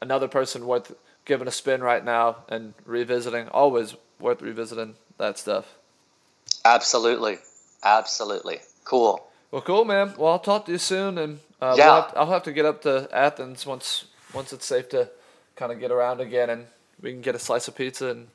[0.00, 0.94] another person worth
[1.24, 3.48] giving a spin right now and revisiting.
[3.48, 5.74] Always worth revisiting that stuff.
[6.64, 7.38] Absolutely,
[7.82, 9.26] absolutely, cool.
[9.56, 10.12] Well, cool, man.
[10.18, 11.94] Well, I'll talk to you soon, and uh, we'll Yeah.
[12.02, 14.04] have I'll have to get up to Athens once
[14.34, 15.08] once it's safe to
[15.56, 16.66] kind of get around again, and
[17.00, 18.28] we can get a slice of pizza and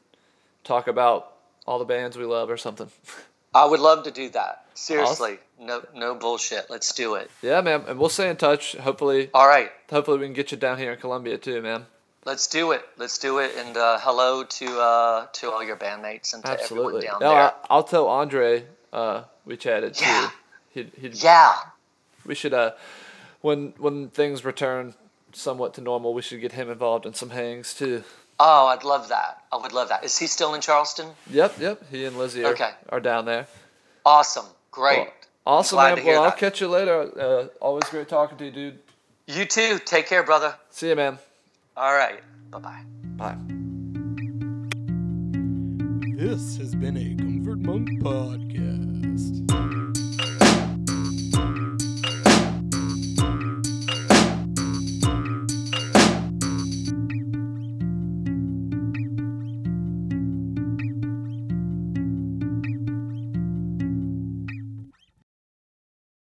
[0.63, 1.31] talk about
[1.67, 2.89] all the bands we love or something.
[3.53, 4.65] I would love to do that.
[4.73, 6.71] Seriously, no no bullshit.
[6.71, 7.29] Let's do it.
[7.43, 8.75] yeah, man, and we'll stay in touch.
[8.77, 9.71] Hopefully, All right.
[9.91, 11.85] hopefully we can get you down here in Columbia too, man.
[12.25, 12.83] Let's do it.
[12.97, 13.51] Let's do it.
[13.59, 17.05] And uh, hello to uh, to all your bandmates and to Absolutely.
[17.05, 17.43] everyone down No, there.
[17.43, 18.65] I, I'll tell Andre.
[18.91, 20.29] Uh, we chatted Yeah.
[20.29, 20.35] too.
[20.73, 21.53] He'd, he'd, yeah.
[22.25, 22.71] We should uh,
[23.41, 24.93] when when things return
[25.33, 28.03] somewhat to normal, we should get him involved in some hangs too.
[28.39, 29.43] Oh, I'd love that.
[29.51, 30.03] I would love that.
[30.03, 31.09] Is he still in Charleston?
[31.29, 31.81] Yep, yep.
[31.91, 32.71] He and Lizzie are, Okay.
[32.89, 33.45] are down there.
[34.05, 34.45] Awesome.
[34.71, 34.97] Great.
[34.97, 35.07] Well,
[35.45, 35.97] awesome, man.
[35.97, 36.39] to hear Well, I'll that.
[36.39, 37.11] catch you later.
[37.19, 38.79] Uh, always great talking to you, dude.
[39.27, 39.79] You too.
[39.85, 40.55] Take care, brother.
[40.71, 41.19] See you, man.
[41.77, 42.19] All right.
[42.49, 42.81] Bye bye.
[43.17, 43.37] Bye.
[46.17, 49.90] This has been a Comfort Monk podcast.